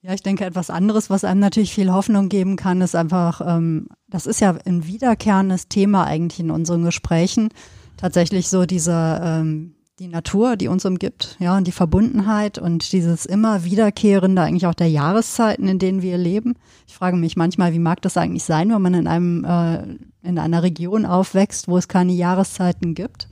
[0.01, 3.89] Ja, ich denke, etwas anderes, was einem natürlich viel Hoffnung geben kann, ist einfach, ähm,
[4.07, 7.49] das ist ja ein wiederkehrendes Thema eigentlich in unseren Gesprächen.
[7.97, 13.25] Tatsächlich so diese, ähm, die Natur, die uns umgibt, ja, und die Verbundenheit und dieses
[13.25, 16.55] immer wiederkehrende eigentlich auch der Jahreszeiten, in denen wir leben.
[16.87, 19.83] Ich frage mich manchmal, wie mag das eigentlich sein, wenn man in einem, äh,
[20.27, 23.27] in einer Region aufwächst, wo es keine Jahreszeiten gibt?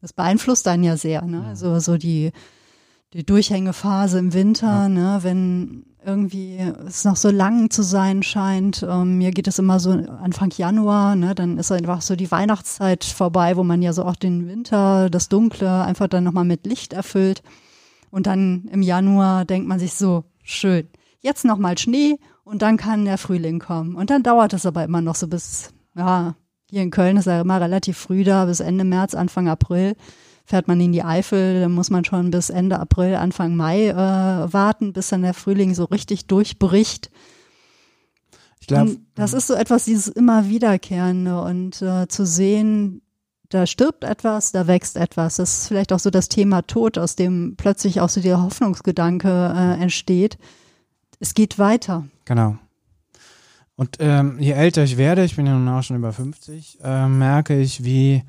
[0.00, 1.44] Das beeinflusst einen ja sehr, ne?
[1.44, 2.32] Also so die,
[3.12, 4.88] die Durchhängephase im Winter, ja.
[4.88, 8.86] ne, wenn irgendwie es noch so lang zu sein scheint.
[8.88, 13.04] Ähm, mir geht es immer so Anfang Januar, ne, dann ist einfach so die Weihnachtszeit
[13.04, 16.92] vorbei, wo man ja so auch den Winter, das Dunkle einfach dann nochmal mit Licht
[16.92, 17.42] erfüllt.
[18.10, 20.88] Und dann im Januar denkt man sich so, schön,
[21.20, 23.94] jetzt nochmal Schnee und dann kann der Frühling kommen.
[23.94, 26.34] Und dann dauert es aber immer noch so bis, ja,
[26.70, 29.96] hier in Köln ist er immer relativ früh da, bis Ende März, Anfang April
[30.50, 33.94] fährt man in die Eifel, dann muss man schon bis Ende April, Anfang Mai äh,
[33.94, 37.08] warten, bis dann der Frühling so richtig durchbricht.
[38.58, 43.00] Ich glaube, das ist so etwas, dieses immer wiederkehrende und äh, zu sehen,
[43.48, 45.36] da stirbt etwas, da wächst etwas.
[45.36, 49.28] Das ist vielleicht auch so das Thema Tod, aus dem plötzlich auch so der Hoffnungsgedanke
[49.28, 50.36] äh, entsteht.
[51.20, 52.06] Es geht weiter.
[52.24, 52.58] Genau.
[53.76, 57.08] Und ähm, je älter ich werde, ich bin ja nun auch schon über 50, äh,
[57.08, 58.24] merke ich, wie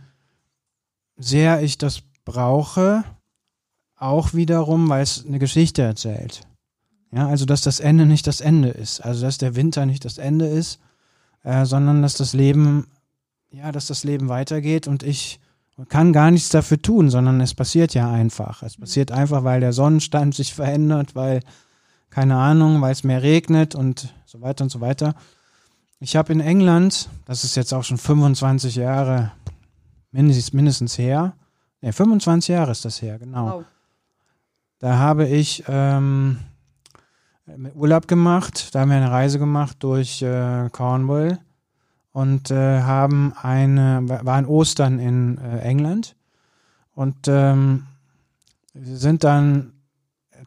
[1.18, 3.04] sehr ich das brauche,
[3.98, 6.42] auch wiederum, weil es eine Geschichte erzählt.
[7.12, 9.02] Ja, also dass das Ende nicht das Ende ist.
[9.02, 10.80] Also dass der Winter nicht das Ende ist,
[11.44, 12.88] äh, sondern dass das Leben,
[13.52, 15.40] ja, dass das Leben weitergeht und ich
[15.90, 18.62] kann gar nichts dafür tun, sondern es passiert ja einfach.
[18.64, 21.42] Es passiert einfach, weil der Sonnenstand sich verändert, weil,
[22.10, 25.16] keine Ahnung, weil es mehr regnet und so weiter und so weiter.
[26.00, 29.32] Ich habe in England, das ist jetzt auch schon 25 Jahre
[30.12, 31.34] mindestens, mindestens her,
[31.82, 33.46] ne, 25 Jahre ist das her, genau.
[33.46, 33.66] Wow.
[34.80, 36.40] Da habe ich ähm,
[37.76, 41.40] Urlaub gemacht, da haben wir eine Reise gemacht durch äh, Cornwall
[42.14, 46.16] und äh, haben eine, waren Ostern in äh, England
[46.96, 47.86] und ähm,
[48.74, 49.74] wir sind dann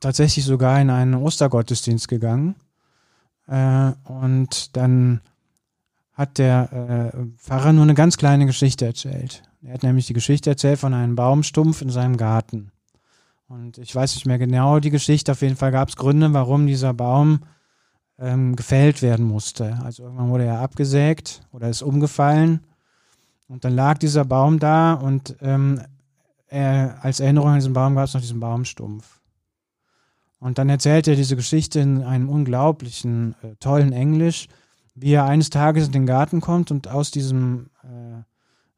[0.00, 2.56] tatsächlich sogar in einen Ostergottesdienst gegangen
[3.46, 5.20] äh, und dann
[6.14, 9.42] hat der äh, Pfarrer nur eine ganz kleine Geschichte erzählt.
[9.64, 12.70] Er hat nämlich die Geschichte erzählt von einem Baumstumpf in seinem Garten.
[13.48, 15.33] Und ich weiß nicht mehr genau die Geschichte.
[15.33, 17.40] Auf jeden Fall gab es Gründe, warum dieser Baum
[18.18, 19.79] ähm, gefällt werden musste.
[19.83, 22.61] Also irgendwann wurde er abgesägt oder ist umgefallen.
[23.48, 25.81] Und dann lag dieser Baum da und ähm,
[26.46, 29.20] er, als Erinnerung an diesen Baum gab es noch diesen Baumstumpf.
[30.40, 34.48] Und dann erzählt er diese Geschichte in einem unglaublichen, äh, tollen Englisch,
[34.94, 38.03] wie er eines Tages in den Garten kommt und aus diesem, äh,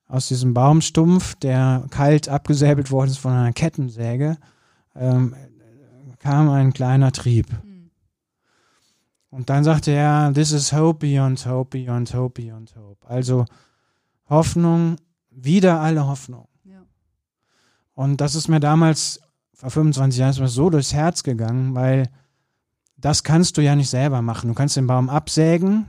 [0.09, 4.37] aus diesem Baumstumpf, der kalt abgesäbelt worden ist von einer Kettensäge,
[4.95, 5.35] ähm,
[6.19, 7.51] kam ein kleiner Trieb.
[7.65, 7.91] Mhm.
[9.31, 13.07] Und dann sagte er, this is hope beyond hope beyond hope beyond hope.
[13.09, 13.45] Also
[14.29, 14.97] Hoffnung,
[15.31, 16.49] wieder alle Hoffnung.
[16.65, 16.83] Ja.
[17.95, 19.21] Und das ist mir damals,
[19.55, 22.09] vor 25 Jahren, so durchs Herz gegangen, weil
[22.97, 24.49] das kannst du ja nicht selber machen.
[24.49, 25.87] Du kannst den Baum absägen,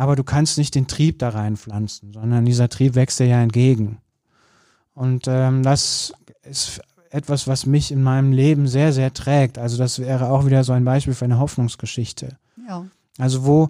[0.00, 3.98] aber du kannst nicht den Trieb da reinpflanzen, sondern dieser Trieb wächst dir ja entgegen.
[4.94, 9.58] Und ähm, das ist etwas, was mich in meinem Leben sehr, sehr trägt.
[9.58, 12.38] Also das wäre auch wieder so ein Beispiel für eine Hoffnungsgeschichte.
[12.66, 12.86] Ja.
[13.18, 13.68] Also wo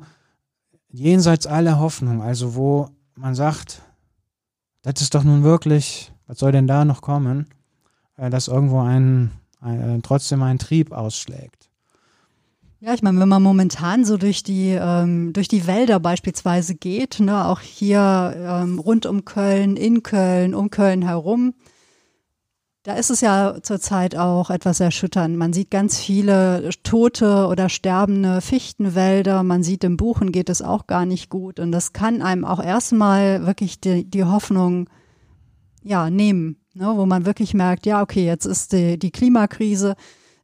[0.89, 3.83] jenseits aller Hoffnung, also wo man sagt,
[4.83, 7.49] das ist doch nun wirklich, was soll denn da noch kommen,
[8.17, 11.60] äh, dass irgendwo ein, ein, äh, trotzdem ein Trieb ausschlägt.
[12.83, 17.21] Ja, ich meine, wenn man momentan so durch die ähm, durch die Wälder beispielsweise geht,
[17.21, 21.53] ne, auch hier ähm, rund um Köln, in Köln, um Köln herum,
[22.83, 25.37] da ist es ja zurzeit auch etwas erschütternd.
[25.37, 29.43] Man sieht ganz viele tote oder sterbende Fichtenwälder.
[29.43, 31.61] Man sieht, im Buchen geht es auch gar nicht gut.
[31.61, 34.89] Und das kann einem auch erstmal wirklich die, die Hoffnung
[35.83, 39.95] ja, nehmen, ne, wo man wirklich merkt, ja, okay, jetzt ist die, die Klimakrise,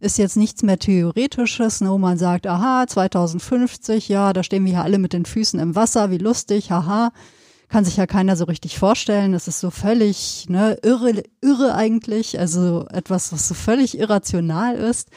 [0.01, 4.73] ist jetzt nichts mehr Theoretisches, ne, wo man sagt, aha, 2050, ja, da stehen wir
[4.73, 7.13] hier alle mit den Füßen im Wasser, wie lustig, haha
[7.69, 9.33] kann sich ja keiner so richtig vorstellen.
[9.33, 15.11] Das ist so völlig ne, irre, irre eigentlich, also etwas, was so völlig irrational ist.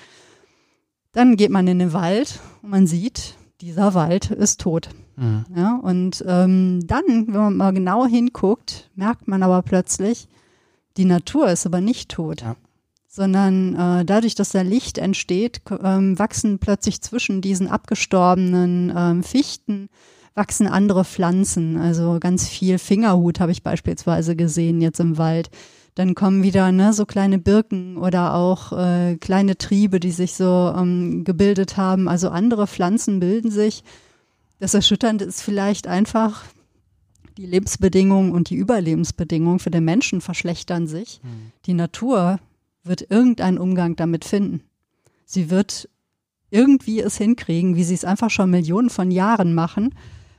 [1.12, 4.90] Dann geht man in den Wald und man sieht, dieser Wald ist tot.
[5.16, 5.46] Mhm.
[5.56, 10.28] Ja, und ähm, dann, wenn man mal genau hinguckt, merkt man aber plötzlich,
[10.98, 12.42] die Natur ist aber nicht tot.
[12.42, 12.56] Ja.
[13.20, 19.90] Sondern äh, dadurch, dass da Licht entsteht, ähm, wachsen plötzlich zwischen diesen abgestorbenen ähm, Fichten
[20.40, 21.76] wachsen andere Pflanzen.
[21.76, 25.50] Also ganz viel Fingerhut habe ich beispielsweise gesehen jetzt im Wald.
[25.96, 30.74] Dann kommen wieder ne, so kleine Birken oder auch äh, kleine Triebe, die sich so
[30.74, 32.08] ähm, gebildet haben.
[32.08, 33.84] Also andere Pflanzen bilden sich.
[34.60, 36.46] Das Erschütternde ist vielleicht einfach,
[37.38, 41.20] die Lebensbedingungen und die Überlebensbedingungen für den Menschen verschlechtern sich.
[41.22, 41.52] Mhm.
[41.66, 42.40] Die Natur
[42.90, 44.62] wird irgendeinen Umgang damit finden.
[45.24, 45.88] Sie wird
[46.50, 49.94] irgendwie es hinkriegen, wie sie es einfach schon Millionen von Jahren machen,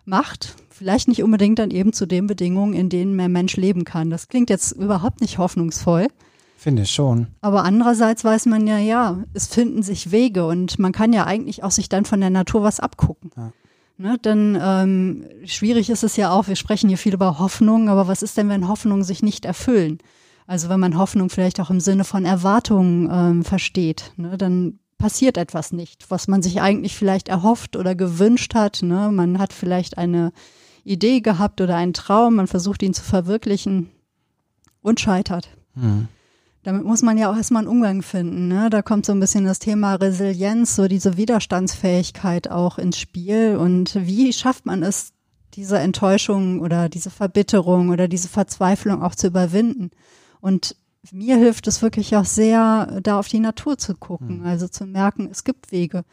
[0.04, 4.10] macht, vielleicht nicht unbedingt dann eben zu den Bedingungen, in denen mehr Mensch leben kann.
[4.10, 6.08] Das klingt jetzt überhaupt nicht hoffnungsvoll.
[6.56, 7.28] Finde ich schon.
[7.40, 11.62] Aber andererseits weiß man ja, ja, es finden sich Wege und man kann ja eigentlich
[11.62, 13.30] auch sich dann von der Natur was abgucken.
[13.36, 13.52] Ja.
[13.96, 18.08] Ne, denn ähm, schwierig ist es ja auch, wir sprechen hier viel über Hoffnung, aber
[18.08, 19.98] was ist denn, wenn Hoffnungen sich nicht erfüllen?
[20.50, 25.38] Also wenn man Hoffnung vielleicht auch im Sinne von Erwartungen ähm, versteht, ne, dann passiert
[25.38, 28.82] etwas nicht, was man sich eigentlich vielleicht erhofft oder gewünscht hat.
[28.82, 29.12] Ne?
[29.12, 30.32] Man hat vielleicht eine
[30.82, 33.90] Idee gehabt oder einen Traum, man versucht ihn zu verwirklichen
[34.82, 35.56] und scheitert.
[35.76, 36.08] Mhm.
[36.64, 38.48] Damit muss man ja auch erstmal einen Umgang finden.
[38.48, 38.70] Ne?
[38.70, 43.54] Da kommt so ein bisschen das Thema Resilienz, so diese Widerstandsfähigkeit auch ins Spiel.
[43.54, 45.12] Und wie schafft man es,
[45.54, 49.92] diese Enttäuschung oder diese Verbitterung oder diese Verzweiflung auch zu überwinden?
[50.40, 50.76] Und
[51.12, 54.46] mir hilft es wirklich auch sehr, da auf die Natur zu gucken, mhm.
[54.46, 56.04] also zu merken, es gibt Wege.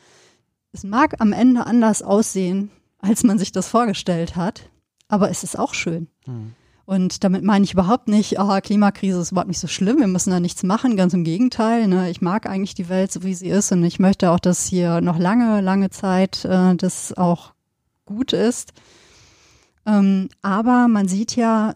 [0.72, 4.70] Es mag am Ende anders aussehen, als man sich das vorgestellt hat,
[5.08, 6.08] aber es ist auch schön.
[6.26, 6.54] Mhm.
[6.86, 10.30] Und damit meine ich überhaupt nicht, oh, Klimakrise ist überhaupt nicht so schlimm, wir müssen
[10.30, 11.88] da nichts machen, ganz im Gegenteil.
[11.88, 12.10] Ne?
[12.10, 15.02] Ich mag eigentlich die Welt so, wie sie ist und ich möchte auch, dass hier
[15.02, 17.52] noch lange, lange Zeit äh, das auch
[18.06, 18.72] gut ist.
[19.86, 21.76] Ähm, aber man sieht ja,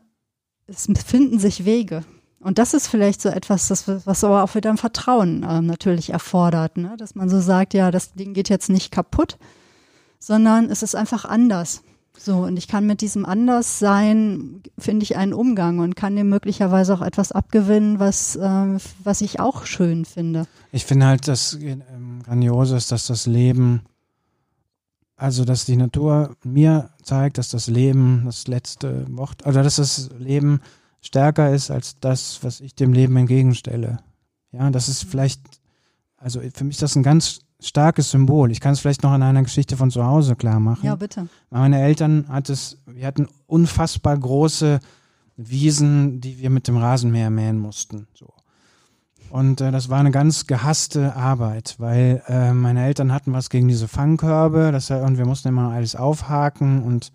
[0.68, 2.06] es finden sich Wege.
[2.41, 6.12] Und das ist vielleicht so etwas, das, was aber auch wieder ein Vertrauen ähm, natürlich
[6.12, 6.95] erfordert, ne?
[6.97, 9.38] dass man so sagt, ja, das Ding geht jetzt nicht kaputt,
[10.19, 11.84] sondern es ist einfach anders.
[12.17, 16.93] So, und ich kann mit diesem Anderssein, finde ich, einen Umgang und kann dem möglicherweise
[16.93, 20.45] auch etwas abgewinnen, was, äh, was ich auch schön finde.
[20.71, 23.82] Ich finde halt, das ähm, Grandiose ist, dass das Leben,
[25.15, 30.10] also dass die Natur mir zeigt, dass das Leben das letzte Wort, oder dass das
[30.19, 30.60] Leben
[31.02, 34.00] stärker ist als das, was ich dem Leben entgegenstelle.
[34.52, 35.42] Ja, das ist vielleicht,
[36.18, 38.52] also für mich ist das ein ganz starkes Symbol.
[38.52, 40.86] Ich kann es vielleicht noch in einer Geschichte von zu Hause klar machen.
[40.86, 41.28] Ja, bitte.
[41.50, 44.80] Meine Eltern hat es, wir hatten unfassbar große
[45.38, 48.08] Wiesen, die wir mit dem Rasenmäher mähen mussten.
[48.14, 48.34] So.
[49.30, 53.68] Und äh, das war eine ganz gehasste Arbeit, weil äh, meine Eltern hatten was gegen
[53.68, 57.12] diese Fangkörbe, das, und wir mussten immer alles aufhaken und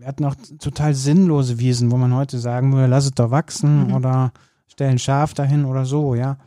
[0.00, 3.88] wir hatten auch total sinnlose Wiesen, wo man heute sagen würde, lass es doch wachsen
[3.88, 3.94] mhm.
[3.94, 4.32] oder
[4.66, 6.38] stell ein Schaf dahin oder so, ja.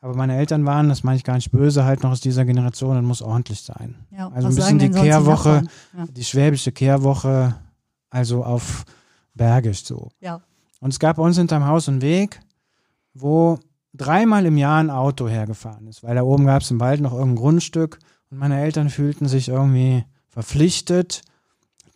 [0.00, 2.98] Aber meine Eltern waren, das meine ich gar nicht böse, halt noch aus dieser Generation
[2.98, 3.96] und muss ordentlich sein.
[4.10, 5.62] Ja, also ein bisschen die Kehrwoche,
[5.96, 6.06] ja.
[6.06, 7.56] die schwäbische Kehrwoche,
[8.10, 8.84] also auf
[9.34, 10.10] Bergisch so.
[10.20, 10.42] Ja.
[10.80, 12.40] Und es gab bei uns hinterm Haus einen Weg,
[13.14, 13.58] wo
[13.94, 17.12] dreimal im Jahr ein Auto hergefahren ist, weil da oben gab es im Wald noch
[17.12, 17.98] irgendein Grundstück
[18.30, 21.22] und meine Eltern fühlten sich irgendwie verpflichtet,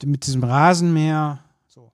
[0.04, 1.38] mit diesem Rasenmäher.
[1.68, 1.92] So.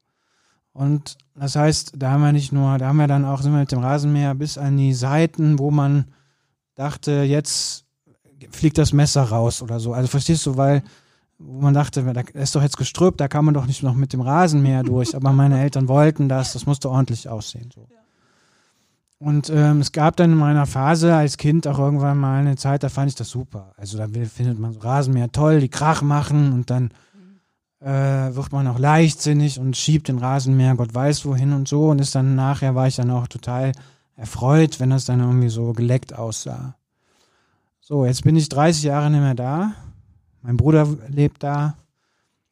[0.73, 3.61] Und das heißt, da haben wir nicht nur, da haben wir dann auch, sind wir
[3.61, 6.07] mit dem Rasenmäher bis an die Seiten, wo man
[6.75, 7.85] dachte, jetzt
[8.51, 9.93] fliegt das Messer raus oder so.
[9.93, 10.83] Also verstehst du, weil
[11.39, 14.13] wo man dachte, da ist doch jetzt gestrüppt, da kann man doch nicht noch mit
[14.13, 15.15] dem Rasenmäher durch.
[15.15, 17.71] Aber meine Eltern wollten das, das musste ordentlich aussehen.
[17.73, 17.87] So.
[19.21, 22.83] Und ähm, es gab dann in meiner Phase als Kind auch irgendwann mal eine Zeit,
[22.83, 23.73] da fand ich das super.
[23.77, 26.91] Also da findet man so Rasenmäher toll, die Krach machen und dann
[27.81, 32.01] äh, wird man auch leichtsinnig und schiebt den Rasenmäher Gott weiß wohin und so und
[32.01, 33.73] ist dann nachher war ich dann auch total
[34.17, 36.75] erfreut, wenn das dann irgendwie so geleckt aussah.
[37.81, 39.73] So, jetzt bin ich 30 Jahre nicht mehr da.
[40.43, 41.77] Mein Bruder lebt da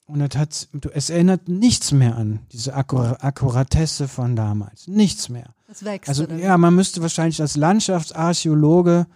[0.07, 4.87] und es, hat, es erinnert nichts mehr an diese Akkur Akkuratesse von damals.
[4.87, 5.55] Nichts mehr.
[5.69, 6.09] Es wächst.
[6.09, 9.07] Also ja, man müsste wahrscheinlich als Landschaftsarchäologe,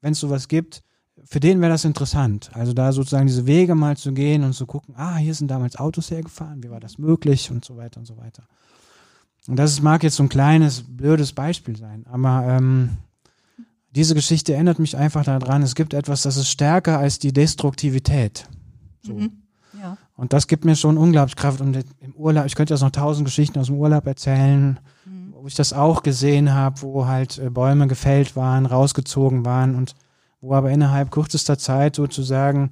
[0.00, 0.82] wenn es sowas gibt,
[1.24, 2.50] für den wäre das interessant.
[2.54, 5.76] Also da sozusagen diese Wege mal zu gehen und zu gucken, ah, hier sind damals
[5.76, 8.44] Autos hergefahren, wie war das möglich und so weiter und so weiter.
[9.48, 12.90] Und das mag jetzt so ein kleines, blödes Beispiel sein, aber ähm,
[13.94, 18.48] diese Geschichte erinnert mich einfach daran, es gibt etwas, das ist stärker als die Destruktivität.
[19.02, 19.14] So.
[19.14, 19.42] Mhm.
[19.80, 19.98] Ja.
[20.16, 21.60] Und das gibt mir schon unglaublich Kraft.
[21.60, 25.34] Und im Urlaub, ich könnte jetzt noch tausend Geschichten aus dem Urlaub erzählen, mhm.
[25.34, 29.94] wo ich das auch gesehen habe, wo halt äh, Bäume gefällt waren, rausgezogen waren und
[30.42, 32.68] wo aber innerhalb kürzester Zeit sozusagen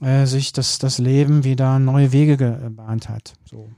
[0.00, 3.32] äh, sich das, das Leben wieder neue Wege gebahnt hat.
[3.48, 3.70] So.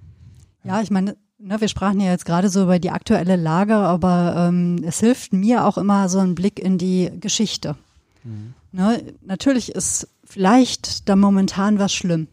[0.64, 4.48] Ja, ich meine, ne, wir sprachen ja jetzt gerade so über die aktuelle Lage, aber
[4.48, 7.76] ähm, es hilft mir auch immer so ein Blick in die Geschichte.
[8.24, 8.54] Mhm.
[8.72, 12.28] Ne, natürlich ist vielleicht da momentan was schlimm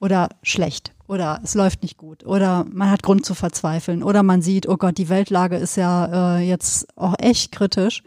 [0.00, 4.42] oder schlecht oder es läuft nicht gut oder man hat Grund zu verzweifeln oder man
[4.42, 8.02] sieht, oh Gott, die Weltlage ist ja äh, jetzt auch echt kritisch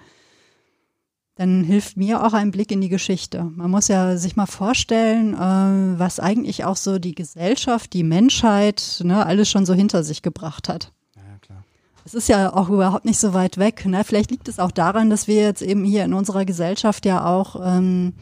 [1.36, 3.44] dann hilft mir auch ein Blick in die Geschichte.
[3.44, 9.02] Man muss ja sich mal vorstellen, äh, was eigentlich auch so die Gesellschaft, die Menschheit,
[9.04, 10.92] ne, alles schon so hinter sich gebracht hat.
[11.16, 11.64] Ja, klar.
[12.06, 13.86] Es ist ja auch überhaupt nicht so weit weg.
[13.86, 14.04] Ne?
[14.04, 17.56] Vielleicht liegt es auch daran, dass wir jetzt eben hier in unserer Gesellschaft ja auch
[17.64, 18.14] ähm,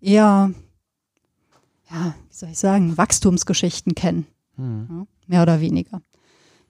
[0.00, 0.52] eher,
[1.90, 4.26] ja, wie soll ich sagen, Wachstumsgeschichten kennen.
[4.56, 4.86] Hm.
[4.88, 6.00] Ja, mehr oder weniger.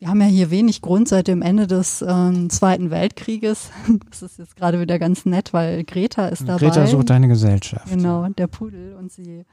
[0.03, 3.71] Wir haben ja hier wenig Grund seit dem Ende des ähm, Zweiten Weltkrieges.
[4.11, 6.67] Das ist jetzt gerade wieder ganz nett, weil Greta ist dabei.
[6.67, 7.89] Greta sucht eine Gesellschaft.
[7.89, 9.45] Genau, der Pudel und sie,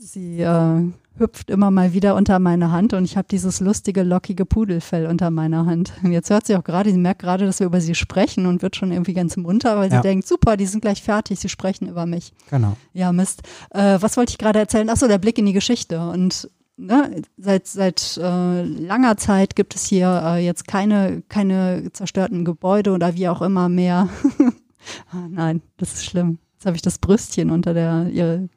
[0.00, 4.46] sie äh, hüpft immer mal wieder unter meine Hand und ich habe dieses lustige, lockige
[4.46, 5.92] Pudelfell unter meiner Hand.
[6.02, 8.62] Und jetzt hört sie auch gerade, sie merkt gerade, dass wir über sie sprechen und
[8.62, 9.96] wird schon irgendwie ganz munter, weil ja.
[9.96, 12.32] sie denkt, super, die sind gleich fertig, sie sprechen über mich.
[12.48, 12.78] Genau.
[12.94, 13.42] Ja, Mist.
[13.68, 14.88] Äh, was wollte ich gerade erzählen?
[14.88, 16.08] Achso, der Blick in die Geschichte.
[16.08, 16.48] Und
[16.78, 22.92] ne, seit, seit äh, langer Zeit gibt es hier äh, jetzt keine, keine zerstörten Gebäude
[22.92, 24.08] oder wie auch immer mehr.
[25.10, 26.38] ah, nein, das ist schlimm.
[26.54, 28.48] Jetzt habe ich das Brüstchen unter der, ihre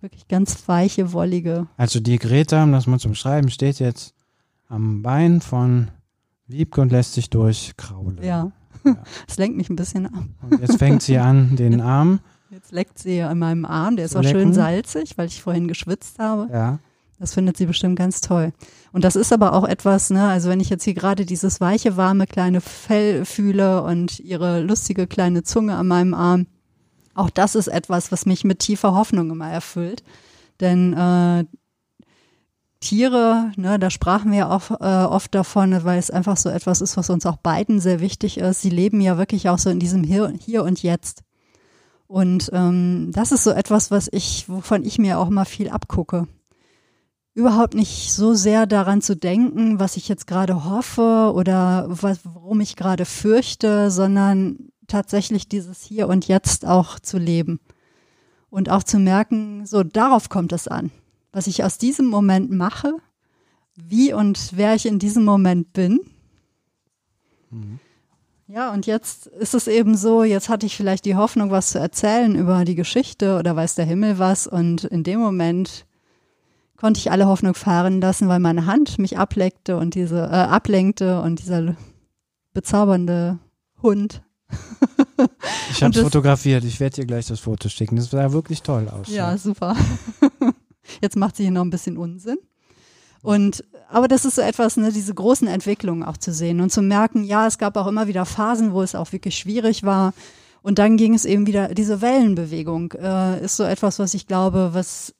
[0.00, 1.66] wirklich ganz weiche, wollige.
[1.76, 4.14] Also die Greta, um das mal zum Schreiben, steht jetzt
[4.68, 5.88] am Bein von
[6.46, 8.18] Wiebke und lässt sich durchkraulen.
[8.22, 8.52] Ja.
[8.84, 8.96] ja.
[9.26, 10.24] Das lenkt mich ein bisschen ab.
[10.48, 12.20] Und jetzt fängt sie an, den Arm.
[12.50, 14.40] Jetzt leckt sie an meinem Arm, der ist auch lecken.
[14.40, 16.48] schön salzig, weil ich vorhin geschwitzt habe.
[16.52, 16.78] Ja.
[17.18, 18.52] Das findet sie bestimmt ganz toll.
[18.92, 21.96] Und das ist aber auch etwas, ne, also wenn ich jetzt hier gerade dieses weiche,
[21.96, 26.46] warme kleine Fell fühle und ihre lustige kleine Zunge an meinem Arm,
[27.14, 30.02] auch das ist etwas, was mich mit tiefer Hoffnung immer erfüllt.
[30.60, 31.44] Denn äh,
[32.80, 36.98] Tiere, ne, da sprachen wir auch äh, oft davon, weil es einfach so etwas ist,
[36.98, 38.60] was uns auch beiden sehr wichtig ist.
[38.60, 41.22] Sie leben ja wirklich auch so in diesem Hier, Hier und Jetzt.
[42.06, 46.28] Und ähm, das ist so etwas, was ich, wovon ich mir auch mal viel abgucke
[47.36, 52.62] überhaupt nicht so sehr daran zu denken, was ich jetzt gerade hoffe oder was, worum
[52.62, 57.60] ich gerade fürchte, sondern tatsächlich dieses Hier und Jetzt auch zu leben.
[58.48, 60.90] Und auch zu merken, so darauf kommt es an.
[61.30, 62.94] Was ich aus diesem Moment mache,
[63.74, 66.00] wie und wer ich in diesem Moment bin.
[67.50, 67.80] Mhm.
[68.48, 71.78] Ja, und jetzt ist es eben so, jetzt hatte ich vielleicht die Hoffnung, was zu
[71.78, 74.46] erzählen über die Geschichte oder weiß der Himmel was.
[74.46, 75.84] Und in dem Moment
[76.76, 81.20] konnte ich alle Hoffnung fahren lassen, weil meine Hand mich ableckte und diese äh, ablenkte
[81.20, 81.76] und dieser
[82.52, 83.38] bezaubernde
[83.82, 84.22] Hund.
[85.70, 86.64] ich habe es fotografiert.
[86.64, 87.96] Ich werde dir gleich das Foto schicken.
[87.96, 89.08] Das sah wirklich toll aus.
[89.08, 89.38] Ja, ja.
[89.38, 89.76] super.
[91.00, 92.38] Jetzt macht sie hier noch ein bisschen Unsinn.
[93.22, 96.80] Und aber das ist so etwas, ne, diese großen Entwicklungen auch zu sehen und zu
[96.80, 100.14] merken, ja, es gab auch immer wieder Phasen, wo es auch wirklich schwierig war.
[100.62, 104.70] Und dann ging es eben wieder, diese Wellenbewegung äh, ist so etwas, was ich glaube,
[104.74, 105.14] was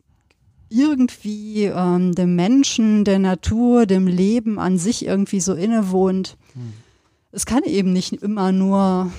[0.69, 6.37] irgendwie ähm, dem Menschen, der Natur, dem Leben an sich irgendwie so innewohnt.
[6.55, 6.73] Hm.
[7.33, 9.13] Es kann eben nicht immer nur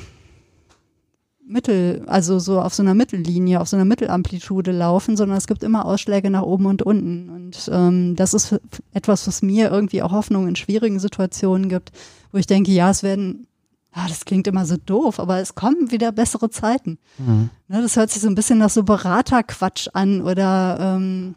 [1.47, 5.63] Mittel, also so auf so einer Mittellinie, auf so einer Mittelamplitude laufen, sondern es gibt
[5.63, 7.29] immer Ausschläge nach oben und unten.
[7.29, 8.59] Und ähm, das ist
[8.93, 11.91] etwas, was mir irgendwie auch Hoffnung in schwierigen Situationen gibt,
[12.31, 13.47] wo ich denke, ja, es werden,
[13.93, 16.99] ah, das klingt immer so doof, aber es kommen wieder bessere Zeiten.
[17.17, 17.49] Mhm.
[17.67, 21.35] Ne, das hört sich so ein bisschen nach so Beraterquatsch an oder ähm,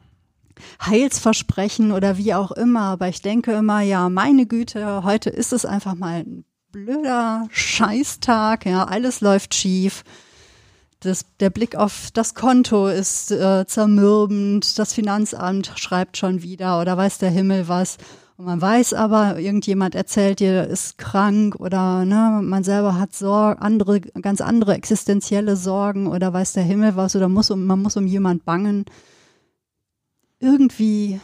[0.84, 2.82] Heilsversprechen oder wie auch immer.
[2.82, 8.66] Aber ich denke immer, ja, meine Güte, heute ist es einfach mal ein blöder Scheißtag,
[8.66, 10.04] ja, alles läuft schief.
[11.00, 16.96] Das, der Blick auf das Konto ist äh, zermürbend, das Finanzamt schreibt schon wieder oder
[16.96, 17.96] weiß der Himmel was.
[18.40, 23.60] Und man weiß aber, irgendjemand erzählt dir, ist krank oder ne, man selber hat Sorgen,
[23.60, 27.98] andere, ganz andere existenzielle Sorgen oder weiß der Himmel was oder muss um, man muss
[27.98, 28.86] um jemand bangen
[30.38, 31.20] irgendwie,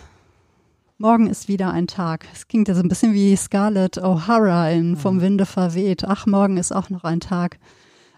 [0.98, 2.26] morgen ist wieder ein Tag.
[2.34, 5.20] Es klingt ja so ein bisschen wie Scarlett O'Hara in Vom mhm.
[5.22, 6.04] Winde verweht.
[6.04, 7.58] Ach, morgen ist auch noch ein Tag.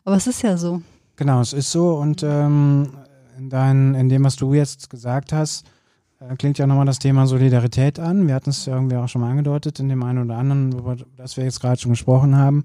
[0.05, 0.83] Aber es ist ja so.
[1.15, 1.95] Genau, es ist so.
[1.95, 2.89] Und ähm,
[3.39, 5.65] in, dein, in dem, was du jetzt gesagt hast,
[6.37, 8.27] klingt ja nochmal das Thema Solidarität an.
[8.27, 10.97] Wir hatten es ja irgendwie auch schon mal angedeutet in dem einen oder anderen, über
[11.17, 12.65] das wir jetzt gerade schon gesprochen haben.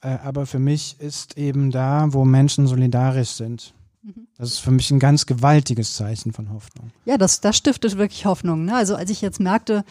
[0.00, 3.74] Äh, aber für mich ist eben da, wo Menschen solidarisch sind,
[4.38, 6.90] das ist für mich ein ganz gewaltiges Zeichen von Hoffnung.
[7.04, 8.66] Ja, das, das stiftet wirklich Hoffnung.
[8.66, 8.76] Ne?
[8.76, 9.84] Also als ich jetzt merkte,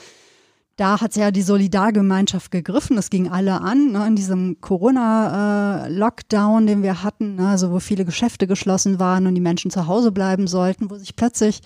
[0.77, 2.97] da hat ja die Solidargemeinschaft gegriffen.
[2.97, 7.79] Es ging alle an ne, in diesem Corona-Lockdown, äh, den wir hatten, ne, also wo
[7.79, 11.61] viele Geschäfte geschlossen waren und die Menschen zu Hause bleiben sollten, wo sich plötzlich,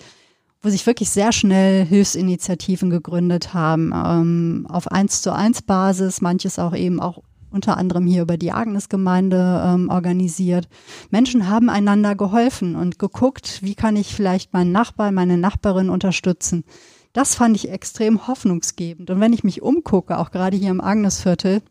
[0.62, 6.58] wo sich wirklich sehr schnell Hilfsinitiativen gegründet haben, ähm, auf eins zu eins Basis, manches
[6.58, 10.68] auch eben auch unter anderem hier über die Agnesgemeinde ähm, organisiert.
[11.10, 16.64] Menschen haben einander geholfen und geguckt, wie kann ich vielleicht meinen Nachbar, meine Nachbarin unterstützen.
[17.12, 19.10] Das fand ich extrem hoffnungsgebend.
[19.10, 21.62] Und wenn ich mich umgucke, auch gerade hier im Agnesviertel,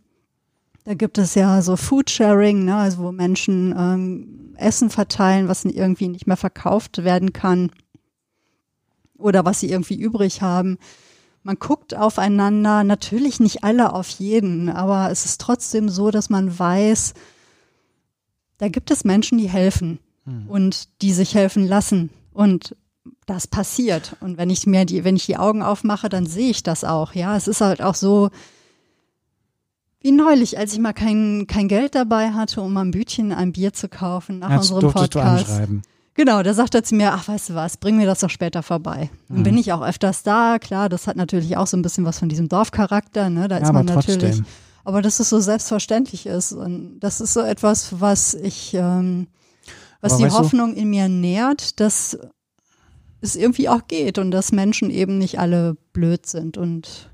[0.83, 6.09] da gibt es ja so Foodsharing, ne, also wo Menschen ähm, Essen verteilen, was irgendwie
[6.09, 7.71] nicht mehr verkauft werden kann
[9.19, 10.77] oder was sie irgendwie übrig haben
[11.43, 16.57] man guckt aufeinander, natürlich nicht alle auf jeden, aber es ist trotzdem so, dass man
[16.57, 17.13] weiß,
[18.57, 20.47] da gibt es Menschen, die helfen hm.
[20.49, 22.75] und die sich helfen lassen und
[23.25, 24.15] das passiert.
[24.21, 27.13] Und wenn ich mir die, wenn ich die Augen aufmache, dann sehe ich das auch.
[27.13, 28.29] Ja, es ist halt auch so,
[30.01, 33.73] wie neulich, als ich mal kein, kein Geld dabei hatte, um am Bütchen ein Bier
[33.73, 35.15] zu kaufen nach Jetzt unserem Podcast.
[35.15, 35.81] Du anschreiben.
[36.15, 38.63] Genau, da sagt er zu mir, ach, weißt du was, bring mir das doch später
[38.63, 39.09] vorbei.
[39.29, 39.43] Dann mhm.
[39.43, 42.29] bin ich auch öfters da, klar, das hat natürlich auch so ein bisschen was von
[42.29, 43.47] diesem Dorfcharakter, ne?
[43.47, 44.41] Da ja, ist man natürlich.
[44.83, 46.51] Aber dass es so selbstverständlich ist.
[46.51, 49.27] Und das ist so etwas, was ich, ähm,
[50.01, 50.81] was aber die Hoffnung du?
[50.81, 52.17] in mir nährt, dass
[53.21, 57.09] es irgendwie auch geht und dass Menschen eben nicht alle blöd sind und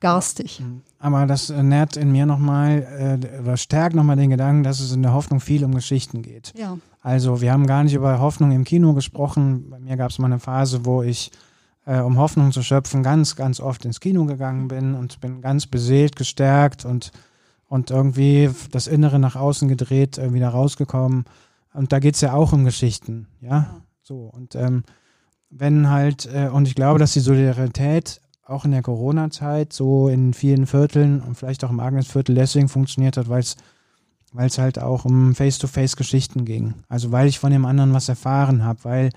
[0.00, 0.62] garstig.
[0.98, 5.02] Aber das nährt in mir nochmal äh, oder stärkt nochmal den Gedanken, dass es in
[5.02, 6.52] der Hoffnung viel um Geschichten geht.
[6.56, 6.78] Ja.
[7.06, 9.70] Also wir haben gar nicht über Hoffnung im Kino gesprochen.
[9.70, 11.30] Bei mir gab es mal eine Phase, wo ich,
[11.84, 15.68] äh, um Hoffnung zu schöpfen, ganz, ganz oft ins Kino gegangen bin und bin ganz
[15.68, 17.12] beseelt, gestärkt und,
[17.68, 21.26] und irgendwie das Innere nach außen gedreht, äh, wieder rausgekommen.
[21.72, 23.82] Und da geht es ja auch um Geschichten, ja.
[24.02, 24.28] So.
[24.34, 24.82] Und ähm,
[25.48, 30.34] wenn halt, äh, und ich glaube, dass die Solidarität auch in der Corona-Zeit so in
[30.34, 33.54] vielen Vierteln und vielleicht auch im Agnesviertel deswegen funktioniert hat, weil es
[34.36, 36.74] weil es halt auch um Face-to-Face-Geschichten ging.
[36.88, 39.10] Also weil ich von dem anderen was erfahren habe, weil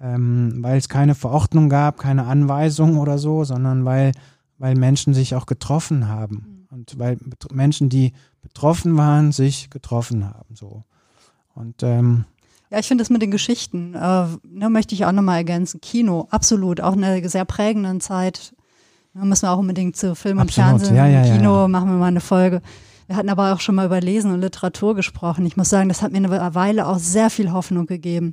[0.00, 4.12] ähm, weil es keine Verordnung gab, keine Anweisung oder so, sondern weil
[4.58, 6.76] weil Menschen sich auch getroffen haben mhm.
[6.78, 7.18] und weil
[7.52, 10.54] Menschen, die betroffen waren, sich getroffen haben.
[10.54, 10.84] So
[11.54, 12.24] und ähm,
[12.70, 15.80] ja, ich finde das mit den Geschichten, äh, ne, möchte ich auch nochmal ergänzen.
[15.80, 18.54] Kino, absolut, auch in einer sehr prägenden Zeit.
[19.14, 20.68] Da müssen wir auch unbedingt zu Film und absolut.
[20.68, 22.60] Fernsehen, ja, ja, Kino, ja, machen wir mal eine Folge.
[23.06, 25.46] Wir hatten aber auch schon mal über Lesen und Literatur gesprochen.
[25.46, 28.32] Ich muss sagen, das hat mir eine Weile auch sehr viel Hoffnung gegeben.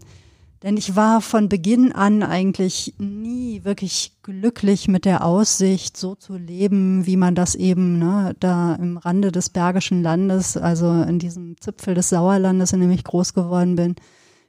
[0.63, 6.37] Denn ich war von Beginn an eigentlich nie wirklich glücklich mit der Aussicht, so zu
[6.37, 11.59] leben, wie man das eben ne, da im Rande des Bergischen Landes, also in diesem
[11.59, 13.95] Zipfel des Sauerlandes, in dem ich groß geworden bin,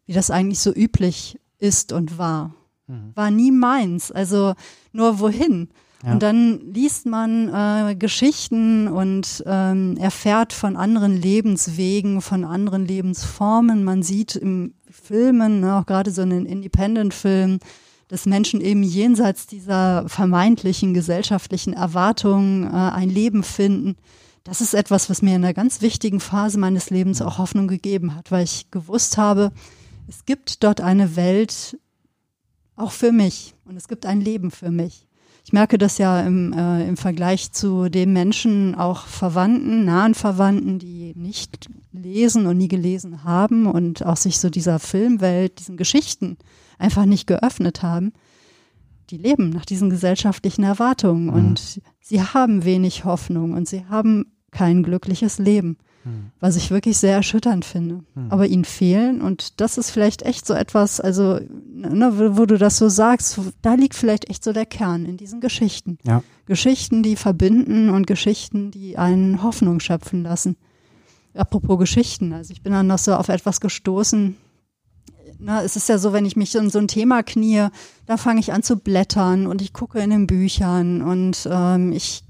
[0.06, 2.54] wie das eigentlich so üblich ist und war.
[2.86, 3.10] Mhm.
[3.16, 4.12] War nie meins.
[4.12, 4.54] Also
[4.92, 5.70] nur wohin?
[6.12, 13.84] Und dann liest man äh, Geschichten und ähm, erfährt von anderen Lebenswegen, von anderen Lebensformen.
[13.84, 17.60] Man sieht im Filmen, ne, auch gerade so in den Independent-Filmen,
[18.08, 23.96] dass Menschen eben jenseits dieser vermeintlichen gesellschaftlichen Erwartungen äh, ein Leben finden.
[24.44, 28.14] Das ist etwas, was mir in einer ganz wichtigen Phase meines Lebens auch Hoffnung gegeben
[28.14, 29.52] hat, weil ich gewusst habe,
[30.06, 31.78] es gibt dort eine Welt
[32.76, 35.03] auch für mich und es gibt ein Leben für mich.
[35.44, 40.78] Ich merke das ja im, äh, im Vergleich zu den Menschen, auch Verwandten, nahen Verwandten,
[40.78, 46.38] die nicht lesen und nie gelesen haben und auch sich so dieser Filmwelt, diesen Geschichten
[46.78, 48.14] einfach nicht geöffnet haben.
[49.10, 51.34] Die leben nach diesen gesellschaftlichen Erwartungen mhm.
[51.34, 55.76] und sie haben wenig Hoffnung und sie haben kein glückliches Leben.
[56.04, 56.32] Hm.
[56.38, 58.04] was ich wirklich sehr erschütternd finde.
[58.14, 58.26] Hm.
[58.30, 61.40] Aber ihnen fehlen und das ist vielleicht echt so etwas, also
[61.74, 65.40] ne, wo du das so sagst, da liegt vielleicht echt so der Kern in diesen
[65.40, 65.98] Geschichten.
[66.02, 66.22] Ja.
[66.44, 70.56] Geschichten, die verbinden und Geschichten, die einen Hoffnung schöpfen lassen.
[71.32, 74.36] Apropos Geschichten, also ich bin dann noch so auf etwas gestoßen.
[75.38, 77.68] Na, es ist ja so, wenn ich mich in so ein Thema knie,
[78.06, 82.24] da fange ich an zu blättern und ich gucke in den Büchern und ähm, ich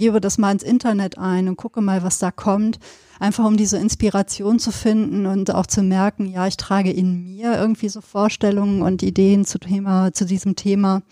[0.00, 2.80] gebe das mal ins Internet ein und gucke mal, was da kommt
[3.20, 7.54] einfach um diese Inspiration zu finden und auch zu merken, ja, ich trage in mir
[7.56, 11.02] irgendwie so Vorstellungen und Ideen zu Thema, zu diesem Thema.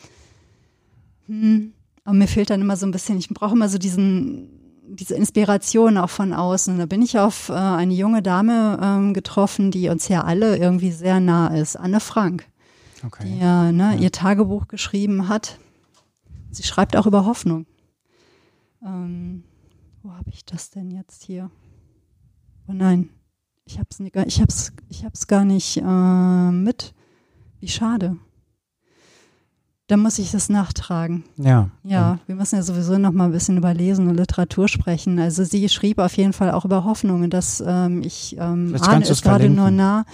[1.26, 1.74] Hm.
[2.05, 4.49] Aber mir fehlt dann immer so ein bisschen, ich brauche immer so diesen,
[4.89, 6.78] diese Inspiration auch von außen.
[6.78, 10.91] Da bin ich auf äh, eine junge Dame ähm, getroffen, die uns ja alle irgendwie
[10.91, 12.47] sehr nah ist, Anne Frank,
[13.07, 13.24] okay.
[13.26, 14.01] die äh, ne, ja.
[14.01, 15.59] ihr Tagebuch geschrieben hat.
[16.51, 17.66] Sie schreibt auch über Hoffnung.
[18.85, 19.45] Ähm,
[20.03, 21.51] wo habe ich das denn jetzt hier?
[22.68, 23.11] Oh nein,
[23.64, 26.95] ich hab's, nicht, ich hab's, ich hab's gar nicht äh, mit.
[27.61, 28.16] Wie schade.
[29.89, 31.24] Da muss ich das nachtragen.
[31.37, 31.70] Ja.
[31.83, 35.18] Ja, wir müssen ja sowieso noch mal ein bisschen über Lesen und Literatur sprechen.
[35.18, 39.22] Also sie schrieb auf jeden Fall auch über Hoffnungen, dass ähm, ich ähm, ahne es
[39.22, 40.05] gerade nur nah.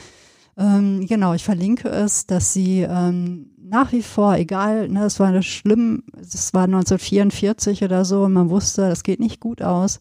[0.56, 5.42] Ähm, genau, ich verlinke es, dass sie ähm, nach wie vor, egal, ne, es war
[5.42, 10.00] schlimm, es war 1944 oder so und man wusste, das geht nicht gut aus.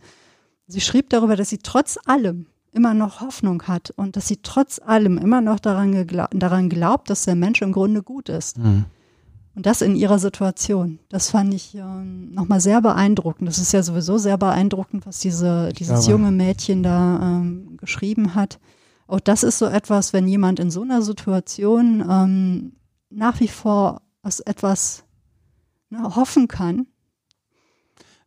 [0.67, 4.79] Sie schrieb darüber, dass sie trotz allem immer noch Hoffnung hat und dass sie trotz
[4.79, 8.57] allem immer noch daran, daran glaubt, dass der Mensch im Grunde gut ist.
[8.57, 8.85] Mhm.
[9.55, 10.97] Und das in ihrer Situation.
[11.09, 13.47] Das fand ich äh, nochmal sehr beeindruckend.
[13.47, 18.59] Das ist ja sowieso sehr beeindruckend, was diese, dieses junge Mädchen da ähm, geschrieben hat.
[19.07, 22.73] Auch das ist so etwas, wenn jemand in so einer Situation ähm,
[23.09, 25.03] nach wie vor aus etwas
[25.89, 26.87] ne, hoffen kann,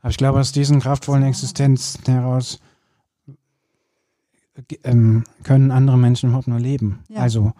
[0.07, 2.61] aber ich glaube, aus diesen kraftvollen Existenzen heraus
[4.85, 7.01] ähm, können andere Menschen überhaupt nur leben.
[7.09, 7.23] Ja.
[7.23, 7.55] Also,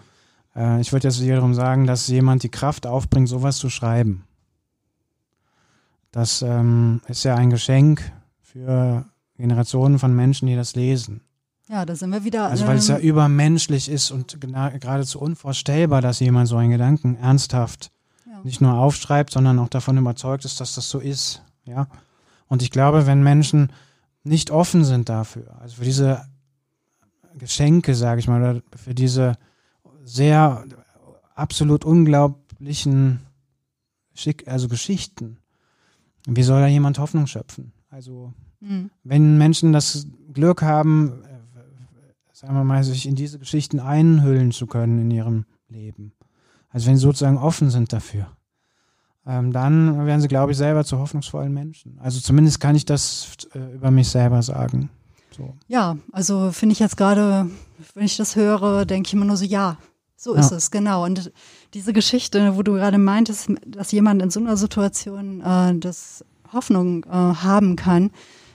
[0.55, 4.23] äh, ich würde jetzt wiederum sagen, dass jemand die Kraft aufbringt, sowas zu schreiben.
[6.13, 9.05] Das ähm, ist ja ein Geschenk für
[9.37, 11.23] Generationen von Menschen, die das lesen.
[11.69, 12.49] Ja, da sind wir wieder.
[12.49, 17.91] Also, weil es ja übermenschlich ist und geradezu unvorstellbar, dass jemand so einen Gedanken ernsthaft
[18.25, 18.41] ja.
[18.45, 21.43] nicht nur aufschreibt, sondern auch davon überzeugt ist, dass das so ist.
[21.65, 21.89] Ja.
[22.47, 23.73] Und ich glaube, wenn Menschen
[24.23, 26.27] nicht offen sind dafür, also für diese
[27.37, 29.37] Geschenke, sage ich mal, oder für diese
[30.05, 30.65] sehr
[31.35, 33.21] absolut unglaublichen
[34.15, 35.39] Schick, also Geschichten,
[36.27, 37.73] wie soll da jemand Hoffnung schöpfen?
[37.91, 38.91] Also mhm.
[39.05, 41.23] wenn Menschen das Glück haben,
[42.47, 46.13] sagen wir mal, sich in diese Geschichten einhüllen zu können in ihrem Leben,
[46.71, 48.29] also wenn sie sozusagen offen sind dafür,
[49.27, 51.99] ähm, dann werden sie, glaube ich, selber zu hoffnungsvollen Menschen.
[51.99, 54.91] Also zumindest kann ich das äh, über mich selber sagen.
[55.37, 55.55] So.
[55.67, 57.51] Ja, also finde ich jetzt gerade,
[57.95, 59.77] wenn ich das höre, denke ich immer nur so, ja,
[60.15, 61.05] So ist es, genau.
[61.05, 61.33] Und
[61.75, 67.05] diese Geschichte, wo du gerade meintest, dass jemand in so einer Situation äh, das Hoffnung
[67.05, 68.13] äh, haben kann,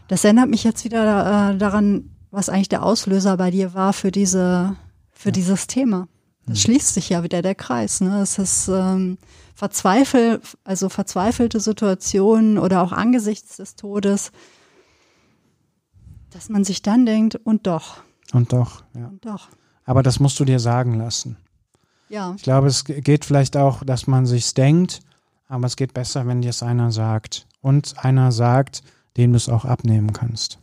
[0.07, 4.11] das erinnert mich jetzt wieder äh, daran, was eigentlich der Auslöser bei dir war für
[4.11, 4.75] diese,
[5.11, 5.33] für ja.
[5.33, 6.07] dieses Thema.
[6.45, 6.61] Das mhm.
[6.61, 8.01] schließt sich ja wieder der Kreis.
[8.01, 8.21] Ne?
[8.21, 9.17] Es ist ähm,
[9.53, 14.31] verzweifel, also verzweifelte Situationen oder auch angesichts des Todes,
[16.31, 17.97] dass man sich dann denkt, und doch.
[18.33, 19.07] Und doch, ja.
[19.07, 19.49] Und doch.
[19.85, 21.37] Aber das musst du dir sagen lassen.
[22.07, 22.33] Ja.
[22.35, 25.01] Ich glaube, es geht vielleicht auch, dass man sich's denkt,
[25.47, 27.45] aber es geht besser, wenn dir es einer sagt.
[27.61, 28.83] Und einer sagt,
[29.17, 30.60] dem du es auch abnehmen kannst.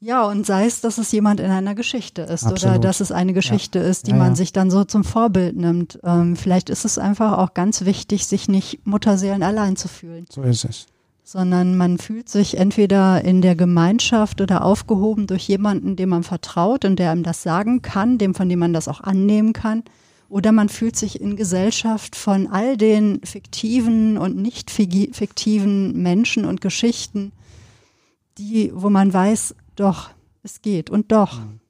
[0.00, 2.76] Ja, und sei es, dass es jemand in einer Geschichte ist Absolut.
[2.76, 3.84] oder dass es eine Geschichte ja.
[3.84, 4.36] ist, die ja, man ja.
[4.36, 5.98] sich dann so zum Vorbild nimmt.
[6.04, 10.26] Ähm, vielleicht ist es einfach auch ganz wichtig, sich nicht Mutterseelen allein zu fühlen.
[10.30, 10.86] So ist es.
[11.24, 16.84] Sondern man fühlt sich entweder in der Gemeinschaft oder aufgehoben durch jemanden, dem man vertraut
[16.84, 19.82] und der einem das sagen kann, dem von dem man das auch annehmen kann.
[20.28, 26.60] Oder man fühlt sich in Gesellschaft von all den fiktiven und nicht fiktiven Menschen und
[26.60, 27.32] Geschichten,
[28.38, 30.10] die, wo man weiß, doch,
[30.42, 31.38] es geht und doch.
[31.40, 31.60] Mhm.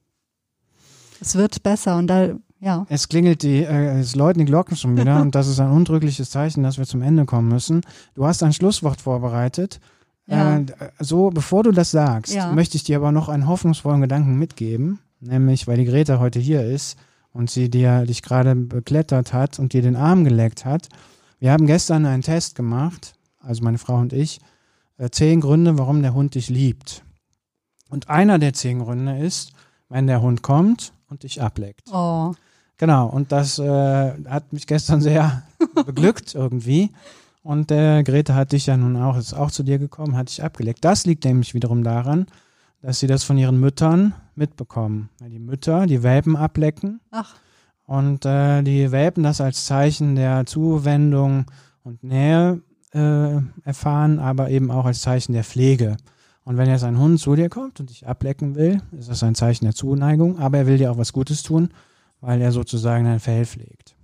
[1.21, 2.29] Es wird besser und da,
[2.59, 2.85] ja.
[2.89, 6.29] Es klingelt die, äh, es läuten die Glocken schon wieder und das ist ein undrückliches
[6.29, 7.81] Zeichen, dass wir zum Ende kommen müssen.
[8.15, 9.79] Du hast ein Schlusswort vorbereitet.
[10.27, 10.57] Ja.
[10.57, 10.65] Äh,
[10.99, 12.51] so, bevor du das sagst, ja.
[12.53, 16.63] möchte ich dir aber noch einen hoffnungsvollen Gedanken mitgeben, nämlich, weil die Greta heute hier
[16.63, 16.97] ist
[17.33, 20.89] und sie dir dich gerade beklettert hat und dir den Arm geleckt hat.
[21.39, 24.39] Wir haben gestern einen Test gemacht, also meine Frau und ich,
[24.97, 27.03] äh, zehn Gründe, warum der Hund dich liebt.
[27.89, 29.53] Und einer der zehn Gründe ist,
[29.89, 31.91] wenn der Hund kommt und dich ableckt.
[31.91, 32.33] Oh.
[32.77, 35.43] Genau, und das äh, hat mich gestern sehr
[35.85, 36.91] beglückt irgendwie.
[37.43, 40.29] Und der äh, Grete hat dich ja nun auch, ist auch zu dir gekommen, hat
[40.29, 40.85] dich abgeleckt.
[40.85, 42.27] Das liegt nämlich wiederum daran,
[42.81, 45.09] dass sie das von ihren Müttern mitbekommen.
[45.19, 47.01] Die Mütter, die Welpen ablecken.
[47.11, 47.35] Ach.
[47.85, 51.45] Und äh, die Welpen das als Zeichen der Zuwendung
[51.83, 52.61] und Nähe
[52.93, 55.97] äh, erfahren, aber eben auch als Zeichen der Pflege.
[56.43, 59.35] Und wenn jetzt ein Hund zu dir kommt und dich ablecken will, ist das ein
[59.35, 61.69] Zeichen der Zuneigung, aber er will dir auch was Gutes tun,
[62.21, 63.95] weil er sozusagen dein Fell pflegt.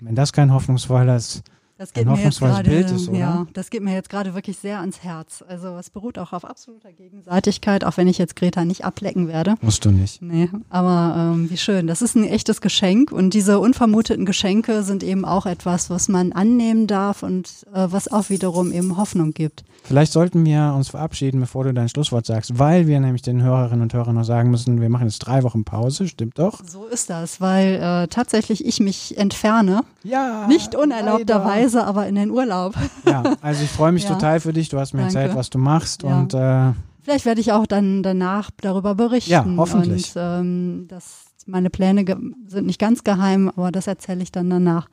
[0.00, 1.42] Wenn das kein hoffnungsvolles
[1.84, 3.18] das geht ein mir jetzt grade, Bild ist, oder?
[3.18, 5.44] Ja, das geht mir jetzt gerade wirklich sehr ans Herz.
[5.46, 9.56] Also es beruht auch auf absoluter Gegenseitigkeit, auch wenn ich jetzt Greta nicht ablecken werde.
[9.60, 10.22] Musst du nicht.
[10.22, 11.86] Nee, aber ähm, wie schön.
[11.86, 16.32] Das ist ein echtes Geschenk und diese unvermuteten Geschenke sind eben auch etwas, was man
[16.32, 19.64] annehmen darf und äh, was auch wiederum eben Hoffnung gibt.
[19.82, 23.82] Vielleicht sollten wir uns verabschieden, bevor du dein Schlusswort sagst, weil wir nämlich den Hörerinnen
[23.82, 26.62] und Hörern noch sagen müssen, wir machen jetzt drei Wochen Pause, stimmt doch?
[26.66, 29.82] So ist das, weil äh, tatsächlich ich mich entferne.
[30.02, 30.46] Ja.
[30.46, 32.74] Nicht unerlaubterweise, aber in den Urlaub.
[33.06, 34.10] Ja, also ich freue mich ja.
[34.10, 34.68] total für dich.
[34.68, 35.18] Du hast mir Danke.
[35.18, 36.18] erzählt, was du machst ja.
[36.18, 36.72] und äh,
[37.02, 39.30] Vielleicht werde ich auch dann danach darüber berichten.
[39.30, 40.16] Ja, hoffentlich.
[40.16, 42.04] Und ähm, das meine Pläne
[42.46, 44.88] sind nicht ganz geheim, aber das erzähle ich dann danach.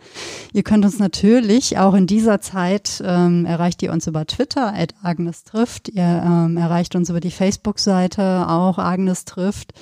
[0.54, 4.94] Ihr könnt uns natürlich auch in dieser Zeit ähm, erreicht ihr uns über Twitter, at
[5.02, 5.90] Agnes trifft.
[5.90, 9.74] Ihr ähm, erreicht uns über die Facebook-Seite, auch Agnes trifft.